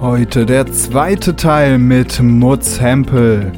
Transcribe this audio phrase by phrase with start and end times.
[0.00, 3.50] Heute der zweite Teil mit Mutz Hempel.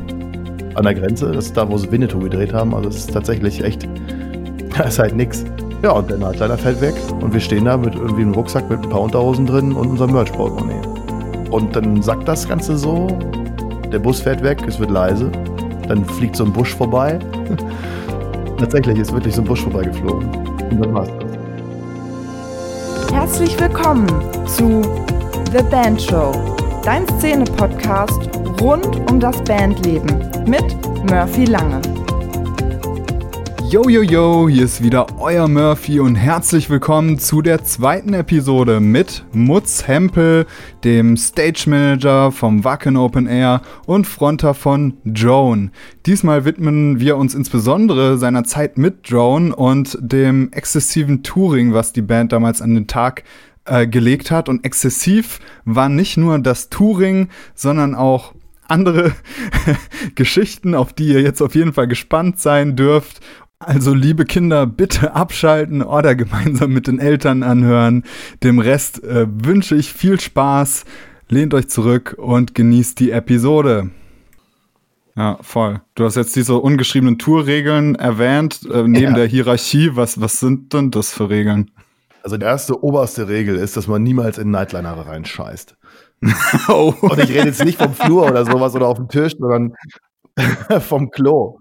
[0.74, 2.74] An der Grenze, das ist da, wo sie Winnetou gedreht haben.
[2.74, 3.86] Also es ist tatsächlich echt,
[4.76, 5.44] da ist halt nix.
[5.82, 8.82] Ja, und der Nightliner fällt weg und wir stehen da mit irgendwie einem Rucksack mit
[8.82, 10.80] ein paar Unterhosen drin und unserem Merch-Portemonnaie.
[11.50, 13.06] Und dann sackt das Ganze so,
[13.92, 15.30] der Bus fährt weg, es wird leise,
[15.88, 17.18] dann fliegt so ein Busch vorbei.
[18.56, 20.26] Tatsächlich ist wirklich so ein Busch vorbeigeflogen.
[20.70, 23.12] Und dann war's das.
[23.12, 24.06] Herzlich willkommen
[24.46, 24.80] zu
[25.52, 26.30] The Band Show,
[26.84, 30.62] dein Szene-Podcast rund um das Bandleben mit
[31.10, 31.82] Murphy Lange.
[33.68, 38.78] Yo, yo, yo, hier ist wieder euer Murphy und herzlich willkommen zu der zweiten Episode
[38.78, 40.46] mit Mutz Hempel,
[40.84, 45.70] dem Stage Manager vom Wacken Open Air und Fronter von Drone.
[46.06, 52.02] Diesmal widmen wir uns insbesondere seiner Zeit mit Drone und dem exzessiven Touring, was die
[52.02, 53.24] Band damals an den Tag
[53.70, 54.48] äh, gelegt hat.
[54.48, 58.34] Und exzessiv war nicht nur das Touring, sondern auch
[58.68, 59.12] andere
[60.14, 63.20] Geschichten, auf die ihr jetzt auf jeden Fall gespannt sein dürft.
[63.58, 68.04] Also liebe Kinder, bitte abschalten oder gemeinsam mit den Eltern anhören.
[68.42, 70.84] Dem Rest äh, wünsche ich viel Spaß.
[71.28, 73.90] Lehnt euch zurück und genießt die Episode.
[75.14, 75.82] Ja, voll.
[75.94, 79.12] Du hast jetzt diese ungeschriebenen Tourregeln erwähnt, äh, neben ja.
[79.12, 79.90] der Hierarchie.
[79.94, 81.70] Was, was sind denn das für Regeln?
[82.22, 85.76] Also die erste oberste Regel ist, dass man niemals in Nightliner reinscheißt.
[86.68, 86.94] oh.
[87.00, 89.74] Und ich rede jetzt nicht vom Flur oder sowas oder auf dem Tisch, sondern
[90.80, 91.58] vom Klo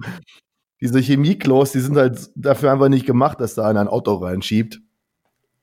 [0.81, 4.79] diese Chemieklos, die sind halt dafür einfach nicht gemacht, dass da einer ein Auto reinschiebt.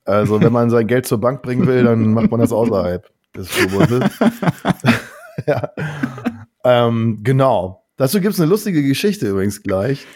[0.04, 3.50] Also, wenn man sein Geld zur Bank bringen will, dann macht man das außerhalb des
[3.50, 4.04] Schulbusses.
[5.46, 5.70] ja.
[6.64, 7.85] Ähm, genau.
[7.98, 10.06] Dazu gibt es eine lustige Geschichte übrigens gleich.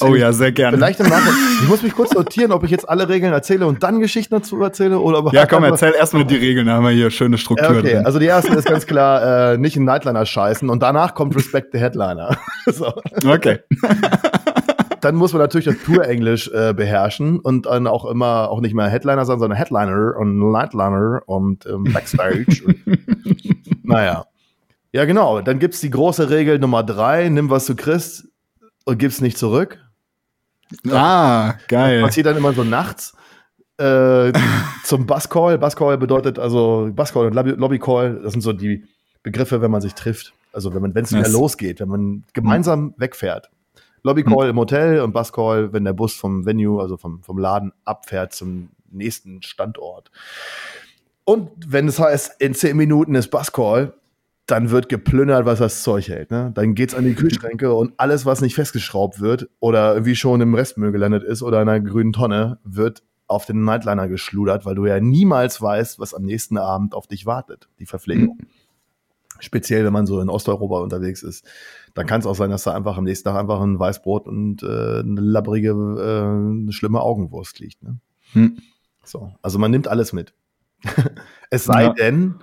[0.00, 0.78] oh ja, sehr gerne.
[0.78, 1.12] Vielleicht im
[1.62, 4.58] Ich muss mich kurz notieren, ob ich jetzt alle Regeln erzähle und dann Geschichten dazu
[4.62, 7.68] erzähle oder Ja, komm, erzähl erstmal die Regeln, da haben wir hier schöne Struktur.
[7.68, 8.06] Okay, drin.
[8.06, 11.72] also die erste ist ganz klar, äh, nicht einen Nightliner scheißen und danach kommt Respect
[11.72, 12.38] the Headliner.
[12.66, 12.90] so.
[13.26, 13.58] Okay.
[15.02, 18.88] dann muss man natürlich das Tour-Englisch äh, beherrschen und dann auch immer auch nicht mehr
[18.88, 22.62] Headliner sein, sondern Headliner und Nightliner und ähm, Backstage.
[22.64, 22.76] und,
[23.82, 24.24] naja.
[24.92, 25.40] Ja, genau.
[25.40, 28.28] Dann gibt es die große Regel Nummer drei: Nimm, was du kriegst
[28.84, 29.78] und gib's nicht zurück.
[30.88, 32.00] Ah, geil.
[32.00, 33.14] Das passiert dann immer so nachts
[33.80, 34.32] äh,
[34.84, 35.58] zum Buzzcall.
[35.58, 38.20] Buzzcall bedeutet also Buzzcall und Lobbycall.
[38.22, 38.84] Das sind so die
[39.22, 40.32] Begriffe, wenn man sich trifft.
[40.52, 42.94] Also wenn man, wenn es wieder losgeht, wenn man gemeinsam hm.
[42.98, 43.50] wegfährt.
[44.02, 44.50] Lobbycall hm.
[44.50, 48.70] im Hotel und Buzzcall, wenn der Bus vom Venue, also vom, vom Laden abfährt zum
[48.90, 50.10] nächsten Standort.
[51.24, 53.94] Und wenn es heißt, in zehn Minuten ist Buzzcall,
[54.50, 56.30] dann wird geplündert, was das Zeug hält.
[56.30, 56.50] Ne?
[56.54, 60.54] Dann geht's an die Kühlschränke und alles, was nicht festgeschraubt wird oder irgendwie schon im
[60.54, 64.86] Restmüll gelandet ist oder in einer grünen Tonne, wird auf den Nightliner geschludert, weil du
[64.86, 68.38] ja niemals weißt, was am nächsten Abend auf dich wartet, die Verpflegung.
[68.40, 68.46] Mhm.
[69.38, 71.46] Speziell, wenn man so in Osteuropa unterwegs ist.
[71.94, 74.62] Dann kann es auch sein, dass da einfach am nächsten Tag einfach ein Weißbrot und
[74.62, 77.82] äh, eine labbrige, äh, eine schlimme Augenwurst liegt.
[77.82, 77.98] Ne?
[78.34, 78.58] Mhm.
[79.04, 80.34] So, also man nimmt alles mit.
[81.50, 81.92] es sei ja.
[81.92, 82.34] denn,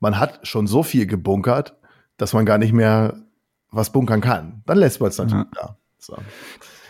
[0.00, 1.76] man hat schon so viel gebunkert,
[2.16, 3.14] dass man gar nicht mehr
[3.70, 4.62] was bunkern kann.
[4.66, 5.62] Dann lässt man es natürlich ja.
[5.62, 5.76] da.
[5.98, 6.16] So.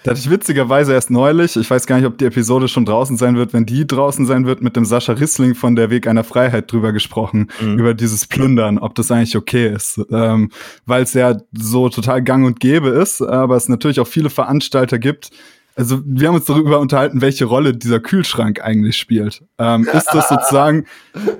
[0.02, 3.18] Da hatte ich witzigerweise erst neulich, ich weiß gar nicht, ob die Episode schon draußen
[3.18, 6.24] sein wird, wenn die draußen sein wird, mit dem Sascha Rissling von der Weg einer
[6.24, 7.78] Freiheit drüber gesprochen, mhm.
[7.78, 10.00] über dieses Plündern, ob das eigentlich okay ist.
[10.10, 10.50] Ähm,
[10.86, 14.98] Weil es ja so total gang und gäbe ist, aber es natürlich auch viele Veranstalter
[14.98, 15.30] gibt,
[15.80, 19.42] also wir haben uns darüber unterhalten, welche Rolle dieser Kühlschrank eigentlich spielt.
[19.58, 20.84] Ähm, ist das sozusagen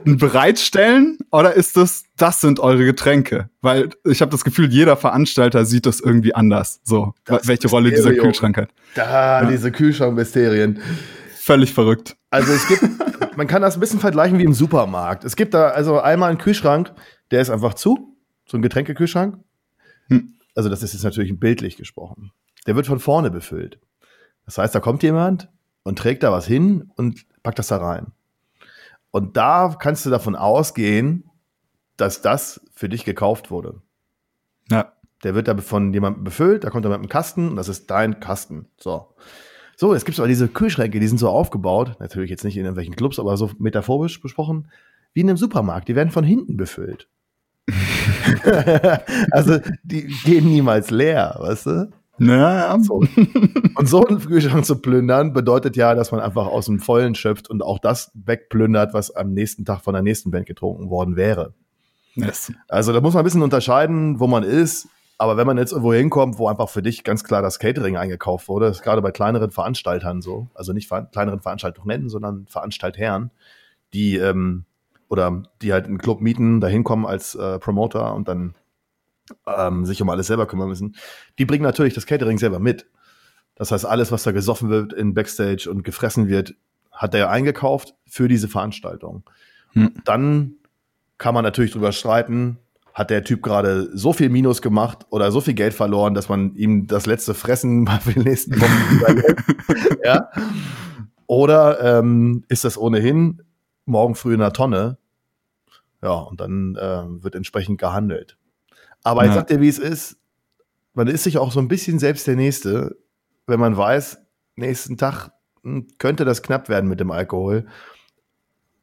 [0.06, 3.50] ein Bereitstellen oder ist das, das sind eure Getränke?
[3.60, 7.90] Weil ich habe das Gefühl, jeder Veranstalter sieht das irgendwie anders, so das welche Rolle
[7.90, 8.70] dieser Kühlschrank hat.
[8.94, 9.50] Da, ja.
[9.50, 10.80] diese Kühlschrankmysterien.
[11.36, 12.16] Völlig verrückt.
[12.30, 12.82] Also es gibt,
[13.36, 15.24] man kann das ein bisschen vergleichen wie im Supermarkt.
[15.24, 16.92] Es gibt da also einmal einen Kühlschrank,
[17.30, 19.36] der ist einfach zu, so ein Getränkekühlschrank.
[20.08, 20.34] Hm.
[20.54, 22.32] Also das ist jetzt natürlich bildlich gesprochen.
[22.66, 23.78] Der wird von vorne befüllt.
[24.46, 25.48] Das heißt, da kommt jemand
[25.82, 28.08] und trägt da was hin und packt das da rein.
[29.10, 31.24] Und da kannst du davon ausgehen,
[31.96, 33.80] dass das für dich gekauft wurde.
[34.70, 34.92] Ja.
[35.22, 37.90] Der wird da von jemandem befüllt, da kommt er mit einem Kasten und das ist
[37.90, 38.66] dein Kasten.
[38.78, 39.14] So.
[39.76, 42.64] So, jetzt gibt es aber diese Kühlschränke, die sind so aufgebaut, natürlich jetzt nicht in
[42.64, 44.68] irgendwelchen Clubs, aber so metaphorisch besprochen,
[45.12, 45.88] wie in einem Supermarkt.
[45.88, 47.08] Die werden von hinten befüllt.
[49.30, 51.90] also, die gehen niemals leer, weißt du?
[52.20, 52.78] Ja.
[52.80, 53.02] So.
[53.74, 57.48] Und so einen Kühlschrank zu plündern, bedeutet ja, dass man einfach aus dem Vollen schöpft
[57.48, 61.54] und auch das wegplündert, was am nächsten Tag von der nächsten Band getrunken worden wäre.
[62.14, 62.52] Yes.
[62.68, 64.88] Also da muss man ein bisschen unterscheiden, wo man ist.
[65.16, 68.48] Aber wenn man jetzt irgendwo hinkommt, wo einfach für dich ganz klar das Catering eingekauft
[68.48, 73.30] wurde, ist gerade bei kleineren Veranstaltern so, also nicht ver kleineren Veranstaltungen nennen, sondern Veranstaltern,
[73.92, 74.64] die ähm,
[75.10, 78.54] oder die halt einen Club mieten, da hinkommen als äh, Promoter und dann
[79.46, 80.96] ähm, sich um alles selber kümmern müssen,
[81.38, 82.86] die bringen natürlich das Catering selber mit.
[83.56, 86.54] Das heißt, alles, was da gesoffen wird in Backstage und gefressen wird,
[86.90, 89.24] hat er eingekauft für diese Veranstaltung.
[89.72, 89.92] Hm.
[90.04, 90.54] Dann
[91.18, 92.58] kann man natürlich drüber streiten,
[92.94, 96.54] hat der Typ gerade so viel Minus gemacht oder so viel Geld verloren, dass man
[96.54, 100.28] ihm das letzte Fressen mal für die nächsten Wochen ja?
[101.26, 103.42] Oder ähm, ist das ohnehin
[103.84, 104.98] morgen früh in der Tonne?
[106.02, 108.36] Ja, und dann äh, wird entsprechend gehandelt.
[109.04, 109.30] Aber ja.
[109.30, 110.16] ich sag dir, wie es ist.
[110.94, 112.96] Man ist sich auch so ein bisschen selbst der Nächste,
[113.46, 114.18] wenn man weiß,
[114.56, 115.30] nächsten Tag
[115.62, 117.66] hm, könnte das knapp werden mit dem Alkohol.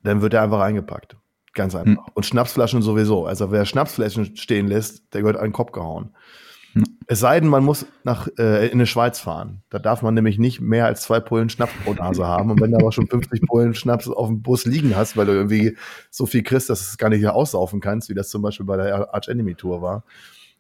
[0.04, 1.18] Dann wird er einfach eingepackt.
[1.54, 2.06] Ganz einfach.
[2.06, 2.14] Hm.
[2.14, 3.26] Und Schnapsflaschen sowieso.
[3.26, 6.16] Also wer Schnapsflaschen stehen lässt, der gehört an den Kopf gehauen.
[7.08, 9.62] Es sei denn, man muss nach, äh, in die Schweiz fahren.
[9.70, 12.52] Da darf man nämlich nicht mehr als zwei Pullen Schnaps pro Nase haben.
[12.52, 15.32] Und wenn du aber schon 50 Pullen Schnaps auf dem Bus liegen hast, weil du
[15.32, 15.78] irgendwie
[16.12, 18.66] so viel kriegst, dass du es gar nicht mehr aussaufen kannst, wie das zum Beispiel
[18.66, 20.04] bei der Arch Enemy Tour war,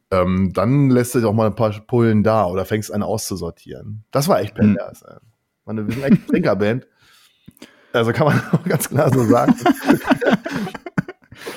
[0.09, 4.05] ähm, dann lässt du doch mal ein paar Pullen da oder fängst einen auszusortieren.
[4.11, 4.75] Das war echt hm.
[4.75, 5.01] pervers.
[5.01, 5.17] Hm.
[5.65, 6.87] Man, wir sind echt Trinkerband.
[7.91, 9.55] Also kann man auch ganz klar so sagen.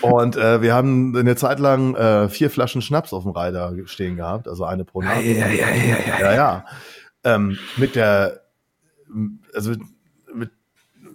[0.02, 4.16] Und äh, wir haben eine Zeit lang äh, vier Flaschen Schnaps auf dem Reiter stehen
[4.16, 5.22] gehabt, also eine pro Nacht.
[5.22, 6.20] Ja, ja, ja, ja, ja.
[6.20, 6.64] ja, ja.
[7.24, 8.40] Ähm, mit der,
[9.54, 9.72] also
[10.34, 10.50] mit,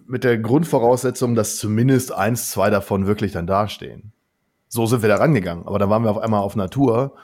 [0.08, 4.12] mit der Grundvoraussetzung, dass zumindest eins, zwei davon wirklich dann dastehen.
[4.68, 5.66] So sind wir da rangegangen.
[5.68, 7.16] Aber dann waren wir auf einmal auf Natur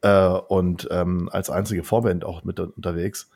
[0.00, 3.30] äh, und ähm, als einzige Vorband auch mit unterwegs.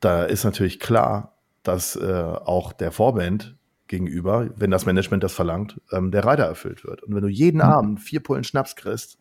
[0.00, 3.56] Da ist natürlich klar, dass äh, auch der Vorband
[3.88, 7.02] gegenüber, wenn das Management das verlangt, ähm, der Reiter erfüllt wird.
[7.02, 7.62] Und wenn du jeden mhm.
[7.62, 9.18] Abend vier Pullen Schnaps kriegst,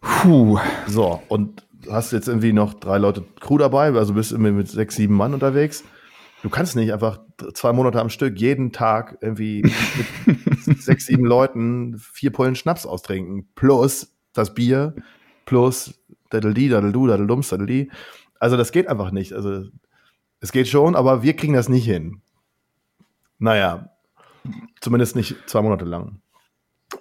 [0.00, 0.58] Puh.
[0.86, 4.96] So, und hast jetzt irgendwie noch drei Leute Crew dabei, also bist irgendwie mit sechs,
[4.96, 5.84] sieben Mann unterwegs.
[6.42, 7.20] Du kannst nicht einfach
[7.54, 9.62] zwei Monate am Stück jeden Tag irgendwie
[10.26, 13.48] mit sechs, sieben Leuten vier Pullen Schnaps austrinken.
[13.54, 14.94] Plus das Bier,
[15.46, 15.94] plus
[16.30, 17.90] daddel-di, daddel-du, daddel-dums, daddel-di.
[18.38, 19.32] Also das geht einfach nicht.
[19.32, 19.64] Also
[20.40, 22.20] es geht schon, aber wir kriegen das nicht hin.
[23.44, 23.90] Naja,
[24.80, 26.22] zumindest nicht zwei Monate lang.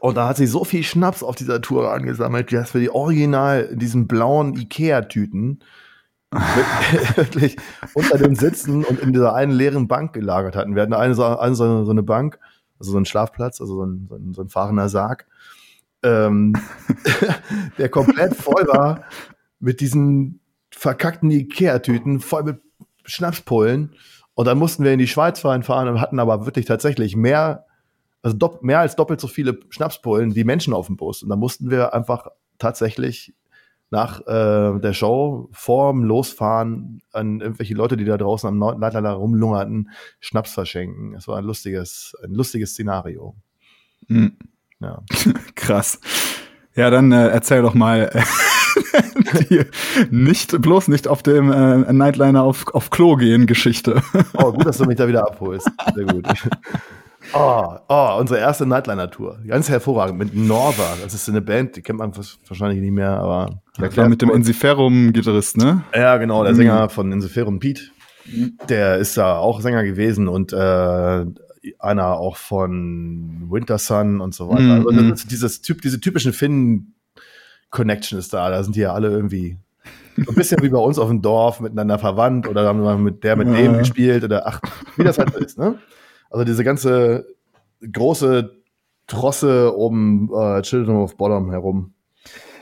[0.02, 3.62] Und da hat sie so viel Schnaps auf dieser Tour angesammelt, dass wir die original
[3.72, 5.64] in diesen blauen Ikea-Tüten
[7.16, 7.56] wirklich
[7.94, 10.76] unter den Sitzen und in dieser einen leeren Bank gelagert hatten.
[10.76, 12.40] Wir hatten eine, so, eine, so eine Bank,
[12.78, 15.26] also so einen Schlafplatz, also so ein, so ein, so ein fahrender Sarg,
[16.04, 16.56] ähm,
[17.78, 19.06] der komplett voll war
[19.62, 20.42] mit diesen
[20.72, 22.62] verkackten Ikea-Tüten, voll mit
[23.06, 23.96] Schnapspullen.
[24.36, 27.66] Und dann mussten wir in die Schweiz fahren, fahren und hatten aber wirklich tatsächlich mehr,
[28.22, 31.24] also mehr als doppelt so viele Schnapspullen wie Menschen auf dem Bus.
[31.24, 32.28] Und da mussten wir einfach
[32.58, 33.34] tatsächlich
[33.94, 39.92] nach äh, der Show vorm Losfahren an irgendwelche Leute, die da draußen am Leitler rumlungerten,
[40.20, 41.14] Schnaps verschenken.
[41.14, 43.36] Es war ein lustiges, ein lustiges Szenario.
[44.08, 44.36] Mhm.
[44.80, 45.04] Ja.
[45.56, 46.00] Krass.
[46.76, 48.10] Ja, dann äh, erzähl doch mal
[49.50, 49.62] die
[50.12, 54.02] nicht, bloß nicht auf dem äh, Nightliner auf, auf Klo gehen Geschichte.
[54.34, 55.70] oh, gut, dass du mich da wieder abholst.
[55.96, 56.28] Sehr gut.
[57.32, 59.40] Oh, oh, unsere erste Nightliner-Tour.
[59.48, 60.20] Ganz hervorragend.
[60.20, 60.98] Mit Norva.
[61.02, 62.12] Das ist eine Band, die kennt man
[62.48, 63.62] wahrscheinlich nicht mehr, aber.
[63.78, 65.84] Ja, klar, mit dem Insiferum-Gitarrist, ne?
[65.96, 67.84] Ja, genau, der Sänger von Insiferum, Pete.
[68.68, 71.26] Der ist da auch Sänger gewesen und äh,
[71.80, 74.82] einer auch von Winter Sun und so weiter.
[74.82, 74.88] Mhm.
[74.88, 76.94] Also ist dieses Typ, diese typischen Finnen
[77.74, 78.50] Connection ist da.
[78.50, 79.58] Da sind die ja alle irgendwie
[80.16, 83.24] so ein bisschen wie bei uns auf dem Dorf miteinander verwandt oder haben wir mit
[83.24, 83.56] der mit ja.
[83.56, 84.62] dem gespielt oder ach,
[84.96, 85.80] wie das halt so ist, ne?
[86.30, 87.26] Also diese ganze
[87.92, 88.56] große
[89.08, 91.94] Trosse um äh, Children of Bottom herum.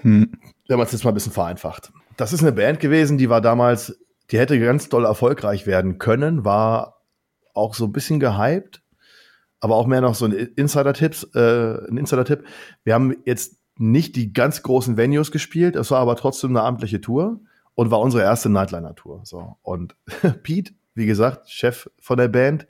[0.02, 0.32] Hm.
[0.68, 1.92] Wenn man es jetzt mal ein bisschen vereinfacht.
[2.18, 4.00] Das ist eine Band gewesen, die war damals,
[4.32, 7.02] die hätte ganz doll erfolgreich werden können, war
[7.54, 8.82] auch so ein bisschen gehypt,
[9.60, 12.44] aber auch mehr noch so ein Insider-Tipps, äh, ein Insider-Tipp.
[12.84, 17.02] Wir haben jetzt nicht die ganz großen Venues gespielt, es war aber trotzdem eine amtliche
[17.02, 17.40] Tour
[17.76, 19.22] und war unsere erste Nightliner-Tour.
[19.24, 19.58] So.
[19.62, 19.96] Und
[20.44, 22.68] Pete, wie gesagt, Chef von der Band,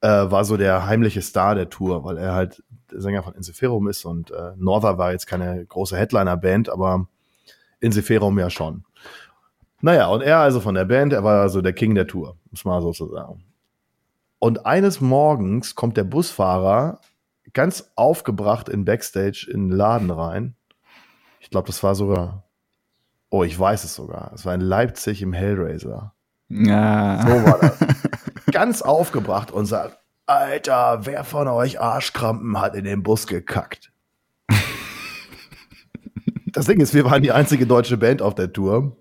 [0.00, 4.04] äh, war so der heimliche Star der Tour, weil er halt Sänger von Inseferum ist
[4.04, 7.08] und äh, Norther war jetzt keine große Headliner-Band, aber
[7.80, 8.84] Inseferum ja schon.
[9.80, 12.64] Naja, und er also von der Band, er war so der King der Tour, muss
[12.64, 13.44] man so sagen.
[14.38, 17.00] Und eines Morgens kommt der Busfahrer
[17.52, 20.54] ganz aufgebracht in Backstage in den Laden rein.
[21.40, 22.44] Ich glaube, das war sogar,
[23.30, 24.32] oh, ich weiß es sogar.
[24.34, 26.14] Es war in Leipzig im Hellraiser.
[26.48, 27.22] Ja.
[27.22, 27.78] So war das.
[28.50, 33.92] ganz aufgebracht und sagt, Alter, wer von euch Arschkrampen hat in den Bus gekackt?
[36.46, 38.96] das Ding ist, wir waren die einzige deutsche Band auf der Tour.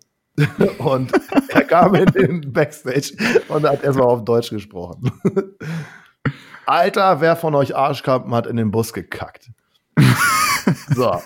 [0.77, 1.11] und
[1.49, 3.17] er kam in den Backstage
[3.49, 5.11] und hat erstmal auf Deutsch gesprochen.
[6.67, 9.51] Alter, wer von euch Arschkampen hat in den Bus gekackt?
[10.93, 11.21] so.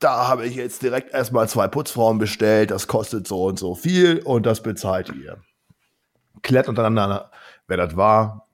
[0.00, 4.18] Da habe ich jetzt direkt erstmal zwei Putzfrauen bestellt, das kostet so und so viel
[4.24, 5.38] und das bezahlt ihr.
[6.42, 7.30] Klärt untereinander,
[7.68, 8.48] wer das war.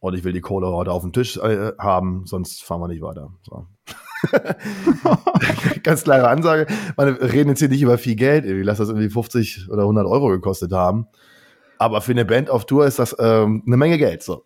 [0.00, 3.00] Und ich will die Kohle heute auf dem Tisch äh, haben, sonst fahren wir nicht
[3.00, 3.30] weiter.
[3.42, 3.68] So.
[5.84, 6.66] Ganz klare Ansage.
[6.96, 8.44] Wir reden jetzt hier nicht über viel Geld.
[8.44, 11.06] Ich lasse das irgendwie 50 oder 100 Euro gekostet haben.
[11.82, 14.22] Aber für eine Band auf Tour ist das ähm, eine Menge Geld.
[14.22, 14.44] So.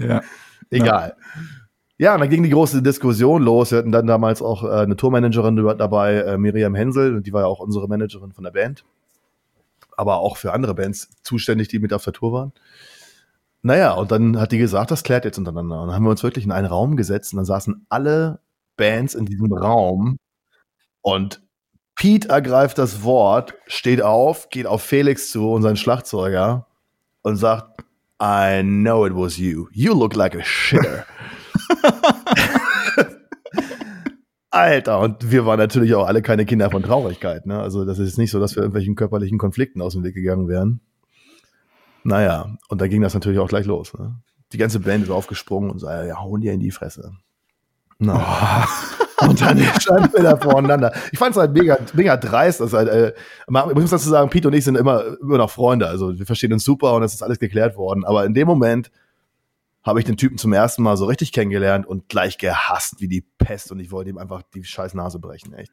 [0.00, 0.22] Ja.
[0.70, 1.16] Egal.
[1.98, 2.10] Ja.
[2.10, 3.72] ja, und dann ging die große Diskussion los.
[3.72, 7.48] Wir hatten dann damals auch äh, eine Tourmanagerin dabei, äh, Miriam Hensel, die war ja
[7.48, 8.84] auch unsere Managerin von der Band.
[9.96, 12.52] Aber auch für andere Bands zuständig, die mit auf der Tour waren.
[13.62, 15.80] Naja, und dann hat die gesagt, das klärt jetzt untereinander.
[15.80, 18.38] Und dann haben wir uns wirklich in einen Raum gesetzt und dann saßen alle
[18.76, 20.18] Bands in diesem Raum
[21.02, 21.42] und
[21.96, 26.65] Pete ergreift das Wort, steht auf, geht auf Felix zu, unseren Schlagzeuger,
[27.26, 27.82] und sagt,
[28.22, 29.66] I know it was you.
[29.72, 31.04] You look like a shitter.
[34.50, 37.44] Alter, und wir waren natürlich auch alle keine Kinder von Traurigkeit.
[37.44, 37.58] Ne?
[37.58, 40.80] Also das ist nicht so, dass wir irgendwelchen körperlichen Konflikten aus dem Weg gegangen wären.
[42.04, 43.92] Naja, und da ging das natürlich auch gleich los.
[43.98, 44.14] Ne?
[44.52, 47.10] Die ganze Band ist aufgesprungen und sagte, ja, hauen dir in die Fresse.
[47.98, 48.64] Na.
[48.64, 49.05] Oh.
[49.20, 50.92] Und dann standen wir da voreinander.
[51.12, 52.60] Ich fand es halt mega, mega dreist.
[52.60, 53.12] Dass halt, äh,
[53.46, 55.88] ich muss dazu sagen, Pete und ich sind immer, immer noch Freunde.
[55.88, 58.04] Also wir verstehen uns super und es ist alles geklärt worden.
[58.04, 58.90] Aber in dem Moment
[59.82, 63.24] habe ich den Typen zum ersten Mal so richtig kennengelernt und gleich gehasst wie die
[63.38, 63.70] Pest.
[63.70, 65.72] Und ich wollte ihm einfach die scheiß Nase brechen, echt.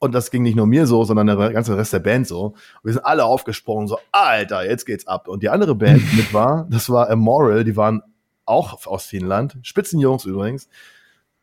[0.00, 2.46] Und das ging nicht nur mir so, sondern der ganze Rest der Band so.
[2.46, 5.28] Und wir sind alle aufgesprungen, so, Alter, jetzt geht's ab.
[5.28, 8.02] Und die andere Band, mit war, das war Immoral, die waren
[8.44, 9.56] auch aus Finnland.
[9.62, 10.68] Spitzenjungs übrigens.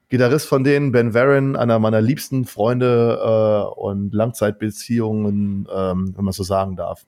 [0.09, 6.33] Gitarrist von denen, Ben Warren, einer meiner liebsten Freunde äh, und Langzeitbeziehungen, ähm, wenn man
[6.33, 7.05] so sagen darf.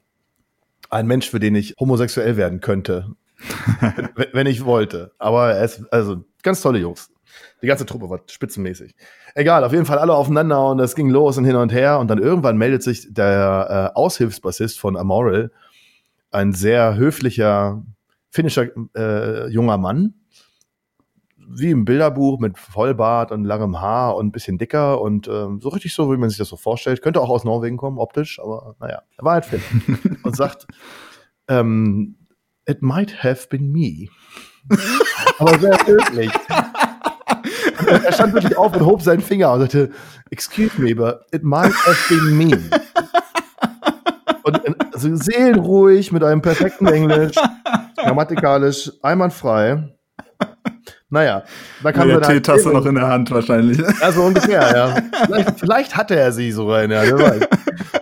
[0.89, 3.15] Ein Mensch, für den ich homosexuell werden könnte,
[4.34, 5.13] wenn ich wollte.
[5.17, 7.12] Aber er ist, also, ganz tolle Jungs.
[7.62, 8.93] Die ganze Truppe war spitzenmäßig.
[9.36, 12.00] Egal, auf jeden Fall alle aufeinander und es ging los und hin und her.
[12.00, 15.51] Und dann irgendwann meldet sich der äh, Aushilfsbassist von Amoral,
[16.31, 17.84] ein sehr höflicher
[18.29, 20.13] finnischer äh, junger Mann,
[21.55, 25.70] wie im Bilderbuch mit Vollbart und langem Haar und ein bisschen dicker und ähm, so
[25.70, 27.01] richtig so, wie man sich das so vorstellt.
[27.01, 29.62] Könnte auch aus Norwegen kommen, optisch, aber naja, er war halt fit.
[30.24, 30.67] und sagt,
[31.48, 32.15] ähm,
[32.65, 34.08] it might have been me.
[35.39, 36.31] aber sehr höflich.
[37.88, 39.91] er stand wirklich auf und hob seinen Finger und sagte,
[40.29, 42.70] excuse me, but it might have been me.
[44.43, 47.36] Und also seelenruhig mit einem perfekten Englisch,
[47.96, 49.96] grammatikalisch, einwandfrei.
[51.11, 51.43] Naja,
[51.83, 52.21] da kann man.
[52.21, 53.79] Teetasse noch in der Hand wahrscheinlich.
[54.01, 54.95] Also ungefähr, ja.
[55.25, 57.47] Vielleicht, vielleicht hatte er sie sogar in der Hand.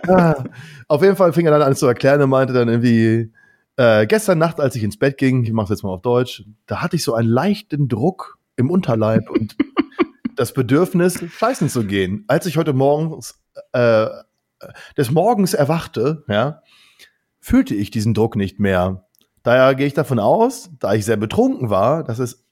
[0.08, 0.44] Ah,
[0.86, 3.32] auf jeden Fall fing er dann an zu erklären und meinte dann irgendwie,
[3.76, 6.82] äh, gestern Nacht, als ich ins Bett ging, ich mache jetzt mal auf Deutsch, da
[6.82, 9.56] hatte ich so einen leichten Druck im Unterleib und
[10.36, 12.24] das Bedürfnis, scheißen zu gehen.
[12.28, 14.06] Als ich heute morgens äh,
[14.96, 16.62] des Morgens erwachte, ja,
[17.40, 19.04] fühlte ich diesen Druck nicht mehr.
[19.42, 22.44] Daher gehe ich davon aus, da ich sehr betrunken war, dass es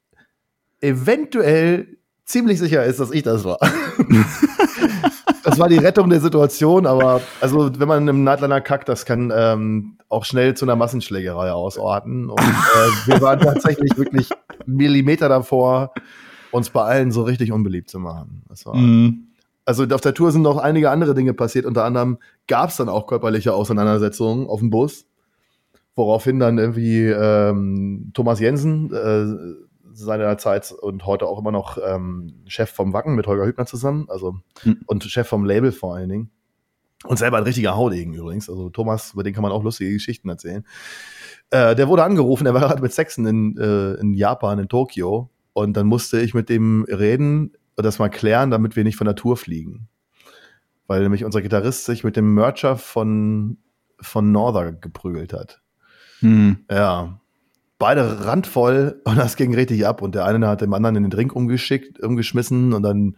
[0.80, 3.58] eventuell ziemlich sicher ist, dass ich das war.
[5.44, 9.32] das war die Rettung der Situation, aber also wenn man im Nightliner kackt, das kann
[9.34, 12.30] ähm, auch schnell zu einer Massenschlägerei ausarten.
[12.30, 14.28] Und äh, wir waren tatsächlich wirklich
[14.66, 15.92] Millimeter davor,
[16.50, 18.42] uns bei allen so richtig unbeliebt zu machen.
[18.64, 19.28] War, mm.
[19.64, 21.66] Also auf der Tour sind noch einige andere Dinge passiert.
[21.66, 25.06] Unter anderem gab es dann auch körperliche Auseinandersetzungen auf dem Bus,
[25.94, 29.67] woraufhin dann irgendwie ähm, Thomas Jensen äh,
[30.04, 34.06] seiner Zeit und heute auch immer noch ähm, Chef vom Wacken mit Holger Hübner zusammen,
[34.08, 34.80] also mhm.
[34.86, 36.30] und Chef vom Label vor allen Dingen.
[37.04, 38.50] Und selber ein richtiger Haudegen übrigens.
[38.50, 40.64] Also Thomas, über den kann man auch lustige Geschichten erzählen.
[41.50, 45.30] Äh, der wurde angerufen, er war gerade mit Sexen in, äh, in Japan, in Tokio.
[45.52, 49.04] Und dann musste ich mit dem reden und das mal klären, damit wir nicht von
[49.04, 49.88] der Tour fliegen.
[50.88, 53.58] Weil nämlich unser Gitarrist sich mit dem Mercher von,
[54.00, 55.62] von Norther geprügelt hat.
[56.20, 56.64] Hm.
[56.68, 57.20] Ja
[57.78, 60.02] beide randvoll und das ging richtig ab.
[60.02, 63.16] Und der eine hat dem anderen in den Drink umgeschickt, umgeschmissen und dann,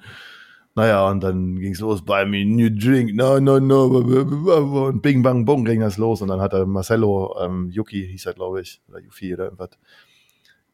[0.74, 5.22] naja, und dann ging es los, buy me new drink, no, no, no, und bing,
[5.22, 6.22] bang, bung ging das los.
[6.22, 9.70] Und dann hat er Marcello, ähm, Yuki hieß er, glaube ich, oder Yufi oder irgendwas,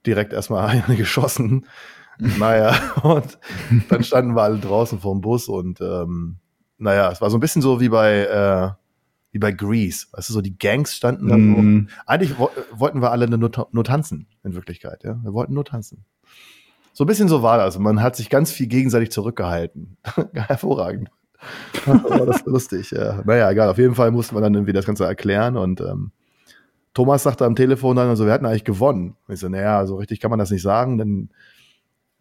[0.05, 1.67] direkt erstmal eine geschossen.
[2.39, 3.39] naja, und
[3.91, 6.39] dann standen wir alle draußen vor dem Bus und ähm,
[6.79, 8.71] naja, es war so ein bisschen so wie bei äh,
[9.37, 10.07] wie bei Grease.
[10.13, 11.37] Weißt du, so die Gangs standen da.
[11.37, 11.89] Mm.
[12.07, 15.05] Eigentlich wo wollten wir alle nur, nur tanzen, in Wirklichkeit.
[15.05, 15.21] Ja?
[15.23, 16.07] Wir wollten nur tanzen.
[16.95, 17.79] So ein bisschen so war das.
[17.79, 19.99] Man hat sich ganz viel gegenseitig zurückgehalten.
[20.33, 21.11] Hervorragend.
[21.87, 22.93] Aber das lustig.
[22.93, 23.23] Ja.
[23.27, 23.69] Naja, egal.
[23.69, 26.13] Auf jeden Fall musste man dann irgendwie das Ganze erklären und ähm,
[26.95, 29.17] Thomas sagte am Telefon dann, also wir hatten eigentlich gewonnen.
[29.29, 31.29] Und ich so, naja, so richtig kann man das nicht sagen, denn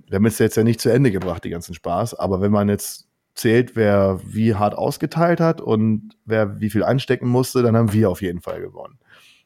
[0.06, 2.16] wir haben es jetzt ja nicht zu Ende gebracht, die ganzen Spaß.
[2.16, 7.28] Aber wenn man jetzt zählt, wer wie hart ausgeteilt hat und wer wie viel einstecken
[7.28, 8.98] musste, dann haben wir auf jeden Fall gewonnen.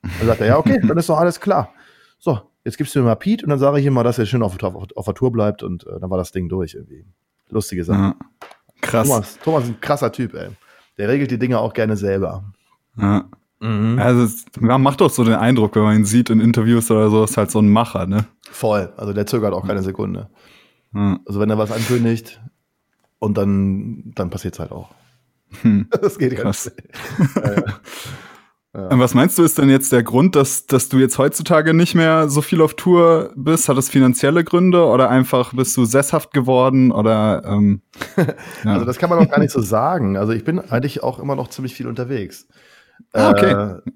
[0.01, 1.73] Dann sagt er, ja, okay, dann ist doch alles klar.
[2.19, 4.25] So, jetzt gibst du mir mal Pete und dann sage ich ihm mal, dass er
[4.25, 7.05] schön auf, auf, auf der Tour bleibt und äh, dann war das Ding durch irgendwie.
[7.49, 7.99] Lustige Sache.
[7.99, 8.15] Ja,
[8.81, 9.07] krass.
[9.07, 10.49] Thomas, Thomas ist ein krasser Typ, ey.
[10.97, 12.43] Der regelt die Dinge auch gerne selber.
[12.97, 13.25] Ja.
[13.59, 13.97] Mhm.
[13.99, 17.23] Also man macht doch so den Eindruck, wenn man ihn sieht in Interviews oder so,
[17.23, 18.25] ist halt so ein Macher, ne?
[18.51, 18.93] Voll.
[18.97, 20.29] Also der zögert auch keine Sekunde.
[20.91, 21.19] Mhm.
[21.25, 22.39] Also wenn er was ankündigt
[23.19, 24.89] und dann, dann passiert es halt auch.
[25.61, 25.87] Hm.
[26.01, 26.71] Das geht Krass.
[27.35, 27.79] ja, ja.
[28.71, 32.29] Was meinst du, ist denn jetzt der Grund, dass, dass du jetzt heutzutage nicht mehr
[32.29, 33.67] so viel auf Tour bist?
[33.67, 37.81] Hat das finanzielle Gründe oder einfach bist du sesshaft geworden oder ähm,
[38.17, 38.73] ja.
[38.73, 40.17] Also das kann man auch gar nicht so sagen.
[40.17, 42.47] Also ich bin eigentlich auch immer noch ziemlich viel unterwegs.
[43.13, 43.51] Ah, okay.
[43.51, 43.91] Äh,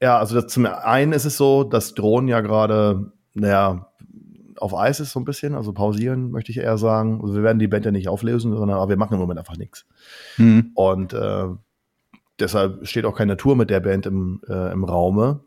[0.00, 3.88] ja, also das, zum einen ist es so, dass Drohnen ja gerade, naja,
[4.58, 7.20] auf Eis ist so ein bisschen, also pausieren möchte ich eher sagen.
[7.22, 9.56] Also wir werden die Band ja nicht auflösen, sondern aber wir machen im Moment einfach
[9.56, 9.86] nichts.
[10.36, 10.72] Mhm.
[10.74, 11.46] Und äh,
[12.38, 15.40] deshalb steht auch keine Tour mit der Band im, äh, im Raume.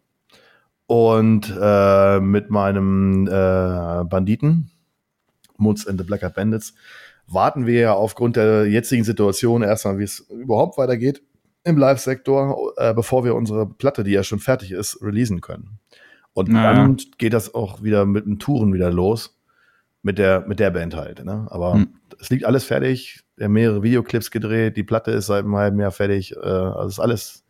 [0.87, 4.71] Und äh, mit meinem äh, Banditen,
[5.57, 6.73] Mutz and the Blacker Bandits,
[7.27, 11.21] warten wir ja aufgrund der jetzigen Situation erstmal, wie es überhaupt weitergeht
[11.63, 15.79] im Live-Sektor, äh, bevor wir unsere Platte, die ja schon fertig ist, releasen können.
[16.33, 16.73] Und naja.
[16.73, 19.35] dann geht das auch wieder mit dem Touren wieder los.
[20.01, 21.25] Mit der, mit der Band halt.
[21.25, 21.47] Ne?
[21.49, 21.89] Aber hm.
[22.21, 23.21] es liegt alles fertig.
[23.35, 24.77] Wir haben mehrere Videoclips gedreht.
[24.77, 26.35] Die Platte ist seit einem halben Jahr fertig.
[26.37, 27.43] Äh, also ist alles,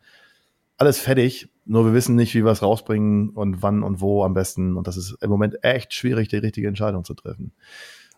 [0.77, 1.49] alles fertig.
[1.65, 4.77] Nur wir wissen nicht, wie wir es rausbringen und wann und wo am besten.
[4.77, 7.51] Und das ist im Moment echt schwierig, die richtige Entscheidung zu treffen.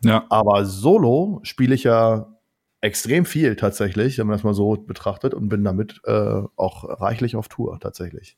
[0.03, 0.25] Ja.
[0.29, 2.27] Aber solo spiele ich ja
[2.81, 7.35] extrem viel tatsächlich, wenn man das mal so betrachtet und bin damit äh, auch reichlich
[7.35, 8.37] auf Tour tatsächlich.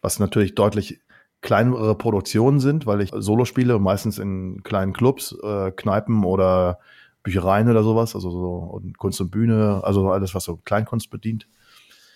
[0.00, 1.00] Was natürlich deutlich
[1.40, 6.78] kleinere Produktionen sind, weil ich Solo spiele, meistens in kleinen Clubs, äh, Kneipen oder
[7.22, 11.48] Büchereien oder sowas, also so und Kunst und Bühne, also alles, was so Kleinkunst bedient.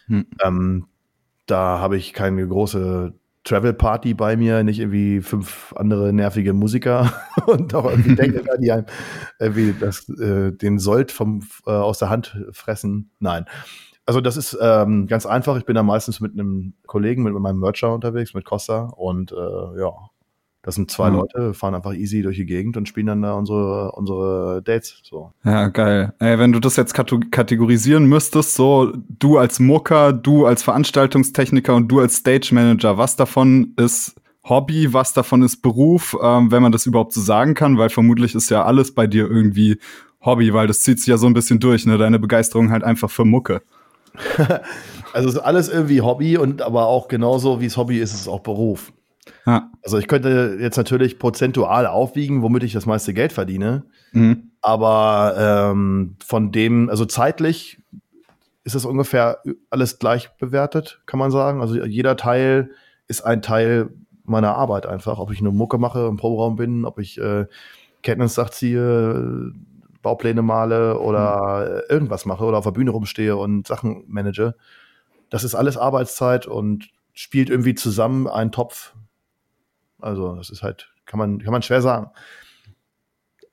[0.06, 0.26] Hm.
[0.42, 0.86] Ähm,
[1.46, 3.14] da habe ich keine große
[3.44, 7.12] Travel Party bei mir, nicht irgendwie fünf andere nervige Musiker
[7.46, 8.86] und auch irgendwie Techniker, die einem
[9.38, 13.10] irgendwie das, äh, den Sold vom, äh, aus der Hand fressen.
[13.18, 13.46] Nein.
[14.04, 15.56] Also das ist ähm, ganz einfach.
[15.56, 19.80] Ich bin da meistens mit einem Kollegen, mit meinem Mercher unterwegs, mit Costa und äh,
[19.80, 19.92] ja,
[20.62, 21.16] das sind zwei mhm.
[21.16, 25.00] Leute, fahren einfach easy durch die Gegend und spielen dann da unsere, unsere Dates.
[25.02, 25.32] So.
[25.44, 26.14] Ja, geil.
[26.20, 31.88] Ey, wenn du das jetzt kategorisieren müsstest, so du als Mucker, du als Veranstaltungstechniker und
[31.88, 36.72] du als Stage Manager, was davon ist Hobby, was davon ist Beruf, ähm, wenn man
[36.72, 39.78] das überhaupt so sagen kann, weil vermutlich ist ja alles bei dir irgendwie
[40.24, 41.98] Hobby, weil das zieht sich ja so ein bisschen durch, ne?
[41.98, 43.62] Deine Begeisterung halt einfach für Mucke.
[45.12, 48.28] also ist alles irgendwie Hobby und aber auch genauso wie es Hobby ist, ist es
[48.28, 48.92] auch Beruf.
[49.46, 49.70] Ja.
[49.82, 53.84] Also ich könnte jetzt natürlich prozentual aufwiegen, womit ich das meiste Geld verdiene.
[54.12, 54.50] Mhm.
[54.60, 55.34] Aber
[55.72, 57.78] ähm, von dem, also zeitlich
[58.64, 59.38] ist es ungefähr
[59.70, 61.60] alles gleich bewertet, kann man sagen.
[61.60, 62.70] Also jeder Teil
[63.08, 63.90] ist ein Teil
[64.24, 65.18] meiner Arbeit einfach.
[65.18, 67.46] Ob ich eine Mucke mache, im Proberaum bin, ob ich äh,
[68.02, 69.52] Kenntnisdach ziehe,
[70.02, 71.94] Baupläne male oder mhm.
[71.94, 74.54] irgendwas mache oder auf der Bühne rumstehe und Sachen manage.
[75.30, 78.94] Das ist alles Arbeitszeit und spielt irgendwie zusammen einen Topf
[80.02, 82.10] also das ist halt, kann man, kann man schwer sagen.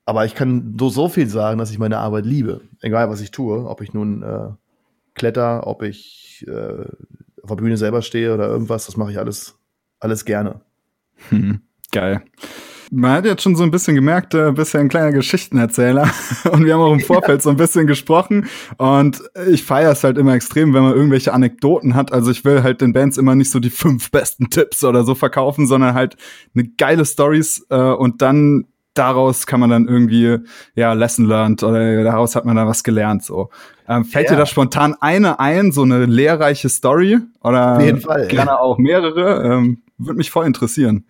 [0.06, 2.62] Aber ich kann so, so viel sagen, dass ich meine Arbeit liebe.
[2.82, 3.66] Egal, was ich tue.
[3.70, 4.50] Ob ich nun äh,
[5.14, 6.86] kletter, ob ich äh,
[7.44, 9.60] auf der Bühne selber stehe oder irgendwas, das mache ich alles,
[10.00, 10.62] alles gerne.
[11.30, 12.24] Hm, geil.
[12.92, 16.10] Man hat jetzt schon so ein bisschen gemerkt, äh, bist ja ein kleiner Geschichtenerzähler.
[16.52, 18.48] Und wir haben auch im Vorfeld so ein bisschen gesprochen.
[18.78, 22.12] Und ich feiere es halt immer extrem, wenn man irgendwelche Anekdoten hat.
[22.12, 25.16] Also ich will halt den Bands immer nicht so die fünf besten Tipps oder so
[25.16, 26.18] verkaufen, sondern halt
[26.56, 30.38] eine geile Stories äh, und dann daraus kann man dann irgendwie
[30.76, 33.50] ja Lesson learned oder daraus hat man dann was gelernt so.
[33.88, 34.36] Ähm, fällt ja.
[34.36, 38.60] dir da spontan eine ein, so eine lehrreiche Story oder Auf jeden Fall, gerne ja.
[38.60, 39.44] auch mehrere?
[39.44, 41.06] Ähm, Würde mich voll interessieren.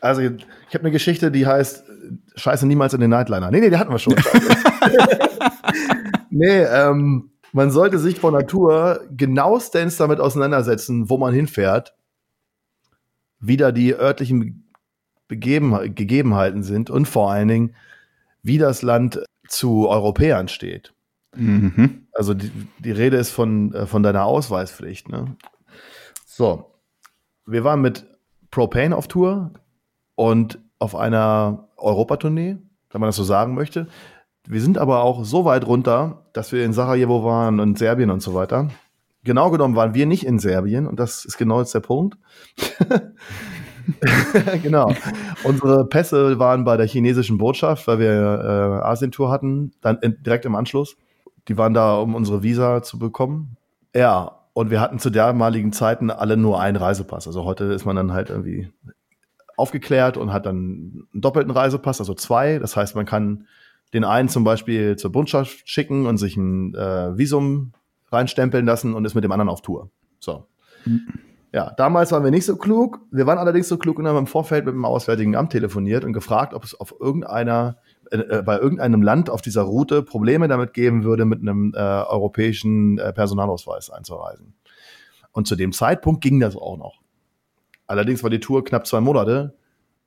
[0.00, 1.84] Also, ich habe eine Geschichte, die heißt
[2.36, 3.50] Scheiße niemals in den Nightliner.
[3.50, 4.14] Nee, nee, die hatten wir schon.
[6.30, 11.94] nee, ähm, man sollte sich von Natur genauestens damit auseinandersetzen, wo man hinfährt,
[13.40, 14.66] wie da die örtlichen
[15.28, 17.76] Begeben Gegebenheiten sind und vor allen Dingen,
[18.42, 20.92] wie das Land zu Europäern steht.
[21.36, 22.08] Mhm.
[22.12, 25.08] Also die, die, Rede ist von, äh, von deiner Ausweispflicht.
[25.08, 25.36] Ne?
[26.26, 26.72] So,
[27.46, 28.06] wir waren mit
[28.50, 29.52] Propane auf Tour
[30.20, 32.58] und auf einer Europatournee,
[32.90, 33.86] wenn man das so sagen möchte.
[34.46, 38.20] Wir sind aber auch so weit runter, dass wir in Sarajevo waren und Serbien und
[38.20, 38.68] so weiter.
[39.24, 42.18] genau genommen waren wir nicht in Serbien und das ist genau jetzt der Punkt.
[44.62, 44.92] genau.
[45.42, 50.44] Unsere Pässe waren bei der chinesischen Botschaft, weil wir äh, Asientour hatten, dann in, direkt
[50.44, 50.98] im Anschluss.
[51.48, 53.56] Die waren da, um unsere Visa zu bekommen.
[53.96, 57.26] Ja, und wir hatten zu damaligen Zeiten alle nur einen Reisepass.
[57.26, 58.68] Also heute ist man dann halt irgendwie
[59.60, 62.58] aufgeklärt und hat dann einen doppelten Reisepass, also zwei.
[62.58, 63.46] Das heißt, man kann
[63.92, 67.72] den einen zum Beispiel zur Bundschaft schicken und sich ein äh, Visum
[68.10, 69.90] reinstempeln lassen und ist mit dem anderen auf Tour.
[70.18, 70.46] So.
[70.84, 71.08] Mhm.
[71.52, 73.00] Ja, damals waren wir nicht so klug.
[73.10, 76.12] Wir waren allerdings so klug und haben im Vorfeld mit dem Auswärtigen Amt telefoniert und
[76.12, 77.78] gefragt, ob es auf irgendeiner,
[78.12, 81.78] äh, äh, bei irgendeinem Land auf dieser Route Probleme damit geben würde, mit einem äh,
[81.78, 84.54] europäischen äh, Personalausweis einzureisen.
[85.32, 87.00] Und zu dem Zeitpunkt ging das auch noch.
[87.90, 89.52] Allerdings war die Tour knapp zwei Monate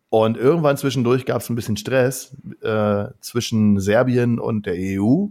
[0.08, 5.26] und irgendwann zwischendurch gab es ein bisschen Stress äh, zwischen Serbien und der EU.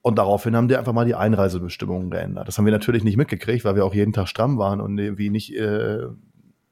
[0.00, 2.46] Und daraufhin haben die einfach mal die Einreisebestimmungen geändert.
[2.46, 5.30] Das haben wir natürlich nicht mitgekriegt, weil wir auch jeden Tag stramm waren und irgendwie
[5.30, 6.06] nicht äh,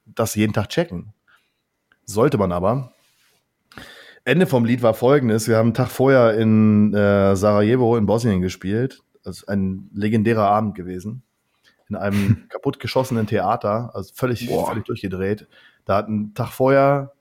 [0.05, 1.11] das jeden Tag checken.
[2.05, 2.93] Sollte man aber.
[4.23, 5.49] Ende vom Lied war folgendes.
[5.49, 9.03] Wir haben einen Tag vorher in äh, Sarajevo in Bosnien gespielt.
[9.25, 11.23] Das ist ein legendärer Abend gewesen.
[11.89, 15.47] In einem kaputtgeschossenen Theater, also völlig, völlig durchgedreht.
[15.85, 17.13] Da hat einen Tag vorher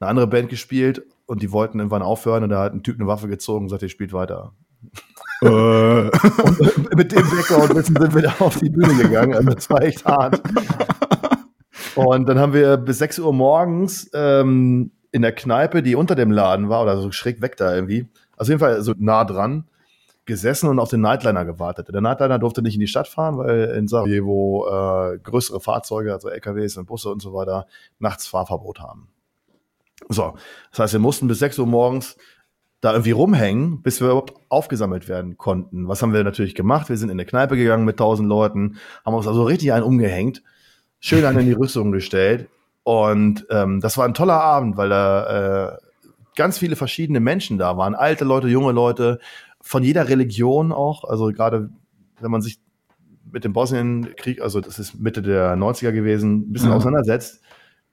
[0.00, 3.06] eine andere Band gespielt und die wollten irgendwann aufhören und da hat ein Typ eine
[3.06, 4.52] Waffe gezogen und sagt, ihr spielt weiter.
[5.42, 5.46] Äh.
[5.48, 9.34] und mit dem Background-Wissen sind wir da auf die Bühne gegangen.
[9.34, 10.40] Also das war echt hart.
[11.94, 16.30] Und dann haben wir bis 6 Uhr morgens ähm, in der Kneipe, die unter dem
[16.30, 19.64] Laden war, oder so schräg weg da irgendwie, also jeden Fall so nah dran,
[20.26, 21.88] gesessen und auf den Nightliner gewartet.
[21.92, 26.28] Der Nightliner durfte nicht in die Stadt fahren, weil in Sarajevo äh, größere Fahrzeuge, also
[26.28, 27.66] LKWs und Busse und so weiter,
[27.98, 29.08] nachts Fahrverbot haben.
[30.08, 30.34] So,
[30.70, 32.16] das heißt, wir mussten bis 6 Uhr morgens
[32.80, 35.88] da irgendwie rumhängen, bis wir überhaupt aufgesammelt werden konnten.
[35.88, 36.88] Was haben wir natürlich gemacht?
[36.88, 40.42] Wir sind in eine Kneipe gegangen mit tausend Leuten, haben uns also richtig einen umgehängt,
[41.00, 42.48] schön einen in die Rüstung gestellt.
[42.82, 45.78] Und ähm, das war ein toller Abend, weil da äh,
[46.36, 47.94] ganz viele verschiedene Menschen da waren.
[47.94, 49.18] Alte Leute, junge Leute,
[49.64, 51.04] von jeder Religion auch.
[51.04, 51.70] Also gerade
[52.20, 52.60] wenn man sich
[53.32, 56.76] mit dem Bosnienkrieg, also das ist Mitte der 90er gewesen, ein bisschen ja.
[56.76, 57.40] auseinandersetzt,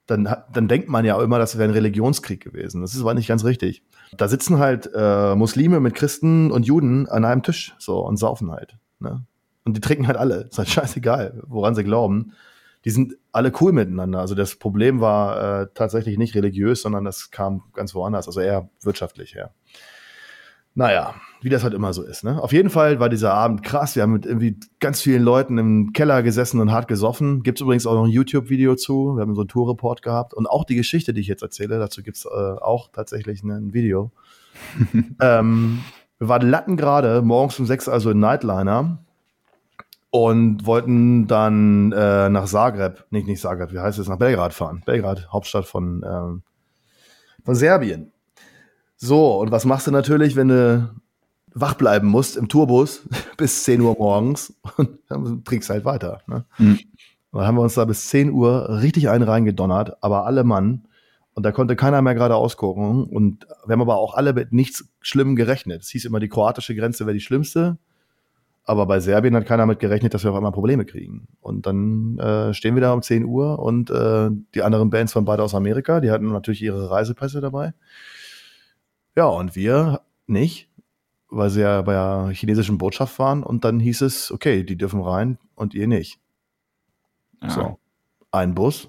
[0.06, 2.82] dann, dann denkt man ja immer, das wäre ein Religionskrieg gewesen.
[2.82, 3.82] Das ist aber nicht ganz richtig.
[4.16, 8.50] Da sitzen halt äh, Muslime mit Christen und Juden an einem Tisch so und saufen
[8.50, 8.76] halt.
[9.00, 9.24] Ne?
[9.64, 10.48] Und die trinken halt alle.
[10.50, 12.32] Ist halt scheißegal, woran sie glauben.
[12.84, 14.20] Die sind alle cool miteinander.
[14.20, 18.68] Also das Problem war äh, tatsächlich nicht religiös, sondern das kam ganz woanders, also eher
[18.82, 19.54] wirtschaftlich her.
[20.74, 22.24] Naja, wie das halt immer so ist.
[22.24, 22.40] Ne?
[22.40, 23.94] Auf jeden Fall war dieser Abend krass.
[23.94, 27.42] Wir haben mit irgendwie ganz vielen Leuten im Keller gesessen und hart gesoffen.
[27.42, 29.16] Gibt es übrigens auch noch ein YouTube-Video zu.
[29.16, 30.32] Wir haben so einen Tour-Report gehabt.
[30.32, 34.12] Und auch die Geschichte, die ich jetzt erzähle, dazu gibt's äh, auch tatsächlich ein Video.
[35.20, 35.80] ähm,
[36.18, 38.98] wir waren lattengerade, morgens um sechs, also in Nightliner.
[40.08, 44.82] Und wollten dann äh, nach Zagreb, nicht, nicht Zagreb, wie heißt es, nach Belgrad fahren.
[44.84, 46.42] Belgrad, Hauptstadt von, ähm,
[47.44, 48.12] von Serbien.
[49.04, 50.88] So, und was machst du natürlich, wenn du
[51.52, 53.02] wach bleiben musst im Tourbus
[53.36, 56.20] bis 10 Uhr morgens und dann trinkst halt weiter.
[56.28, 56.44] Ne?
[56.58, 56.78] Mhm.
[57.32, 60.84] dann haben wir uns da bis 10 Uhr richtig einen reingedonnert, aber alle Mann.
[61.34, 63.02] Und da konnte keiner mehr gerade ausgucken.
[63.02, 65.82] Und wir haben aber auch alle mit nichts Schlimmem gerechnet.
[65.82, 67.78] Es hieß immer, die kroatische Grenze wäre die schlimmste.
[68.64, 71.26] Aber bei Serbien hat keiner mit gerechnet, dass wir auf einmal Probleme kriegen.
[71.40, 75.24] Und dann äh, stehen wir da um 10 Uhr und äh, die anderen Bands waren
[75.24, 77.72] beide aus Amerika, die hatten natürlich ihre Reisepässe dabei.
[79.16, 80.68] Ja, und wir nicht,
[81.28, 85.00] weil sie ja bei der chinesischen Botschaft waren und dann hieß es, okay, die dürfen
[85.00, 86.18] rein und ihr nicht.
[87.42, 87.50] Ja.
[87.50, 87.78] So.
[88.30, 88.88] Ein Bus.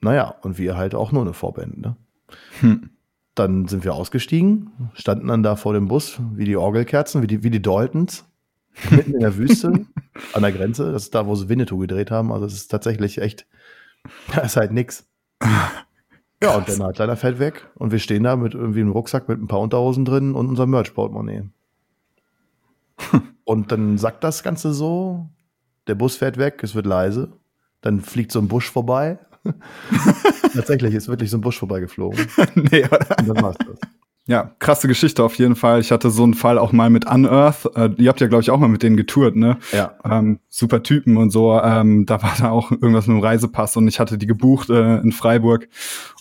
[0.00, 1.96] Naja, und wir halt auch nur eine Vorband, ne?
[2.60, 2.90] Hm.
[3.34, 7.42] Dann sind wir ausgestiegen, standen dann da vor dem Bus, wie die Orgelkerzen, wie die,
[7.42, 8.26] wie die Daltons,
[8.90, 9.86] mitten in der Wüste,
[10.34, 10.92] an der Grenze.
[10.92, 12.30] Das ist da, wo sie Winnetou gedreht haben.
[12.30, 13.46] Also es ist tatsächlich echt,
[14.34, 15.06] da ist halt nix.
[16.42, 19.40] Ja, und der Nightliner fällt weg und wir stehen da mit irgendwie einem Rucksack mit
[19.40, 21.44] ein paar Unterhosen drin und unserem Merch-Portemonnaie.
[23.44, 25.28] und dann sagt das Ganze so,
[25.86, 27.32] der Bus fährt weg, es wird leise,
[27.80, 29.18] dann fliegt so ein Busch vorbei.
[30.54, 32.26] Tatsächlich ist wirklich so ein Busch vorbeigeflogen.
[32.54, 33.18] nee, oder?
[33.18, 33.78] Und dann war's das.
[34.28, 35.80] Ja, krasse Geschichte auf jeden Fall.
[35.80, 37.68] Ich hatte so einen Fall auch mal mit Unearth.
[37.74, 39.58] Äh, ihr habt ja, glaube ich, auch mal mit denen getourt, ne?
[39.72, 39.94] Ja.
[40.04, 41.60] Ähm, super Typen und so.
[41.60, 44.98] Ähm, da war da auch irgendwas mit dem Reisepass und ich hatte die gebucht äh,
[44.98, 45.68] in Freiburg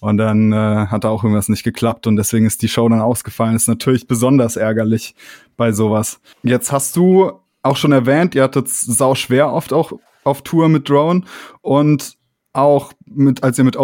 [0.02, 3.02] und dann äh, hat da auch irgendwas nicht geklappt und deswegen ist die Show dann
[3.02, 3.56] ausgefallen.
[3.56, 5.14] Ist natürlich besonders ärgerlich
[5.56, 6.22] bei sowas.
[6.42, 10.90] Jetzt hast du auch schon erwähnt, ihr hattet sau schwer oft auch auf Tour mit
[10.90, 11.22] Drone
[11.62, 12.18] und
[12.54, 13.78] auch mit, als ihr mit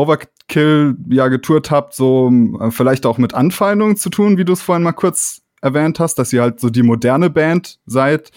[0.47, 4.61] Overkill ja getourt habt, so äh, vielleicht auch mit Anfeindungen zu tun, wie du es
[4.61, 8.31] vorhin mal kurz erwähnt hast, dass ihr halt so die moderne Band seid.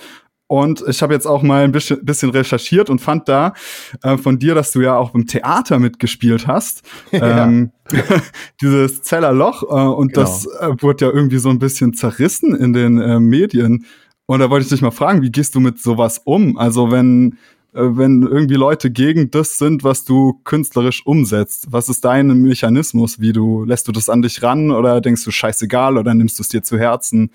[0.47, 3.55] Und ich habe jetzt auch mal ein bisschen, bisschen recherchiert und fand da
[4.03, 6.83] äh, von dir, dass du ja auch im Theater mitgespielt hast.
[7.13, 7.45] Ja.
[7.45, 7.71] Ähm,
[8.61, 9.63] dieses Zellerloch.
[9.63, 10.27] Äh, und genau.
[10.27, 13.85] das äh, wurde ja irgendwie so ein bisschen zerrissen in den äh, Medien.
[14.27, 16.57] Und da wollte ich dich mal fragen, wie gehst du mit sowas um?
[16.57, 17.37] Also wenn,
[17.73, 23.21] wenn irgendwie Leute gegen das sind, was du künstlerisch umsetzt, was ist dein Mechanismus?
[23.21, 26.43] Wie du, lässt du das an dich ran oder denkst du scheißegal oder nimmst du
[26.43, 27.31] es dir zu Herzen?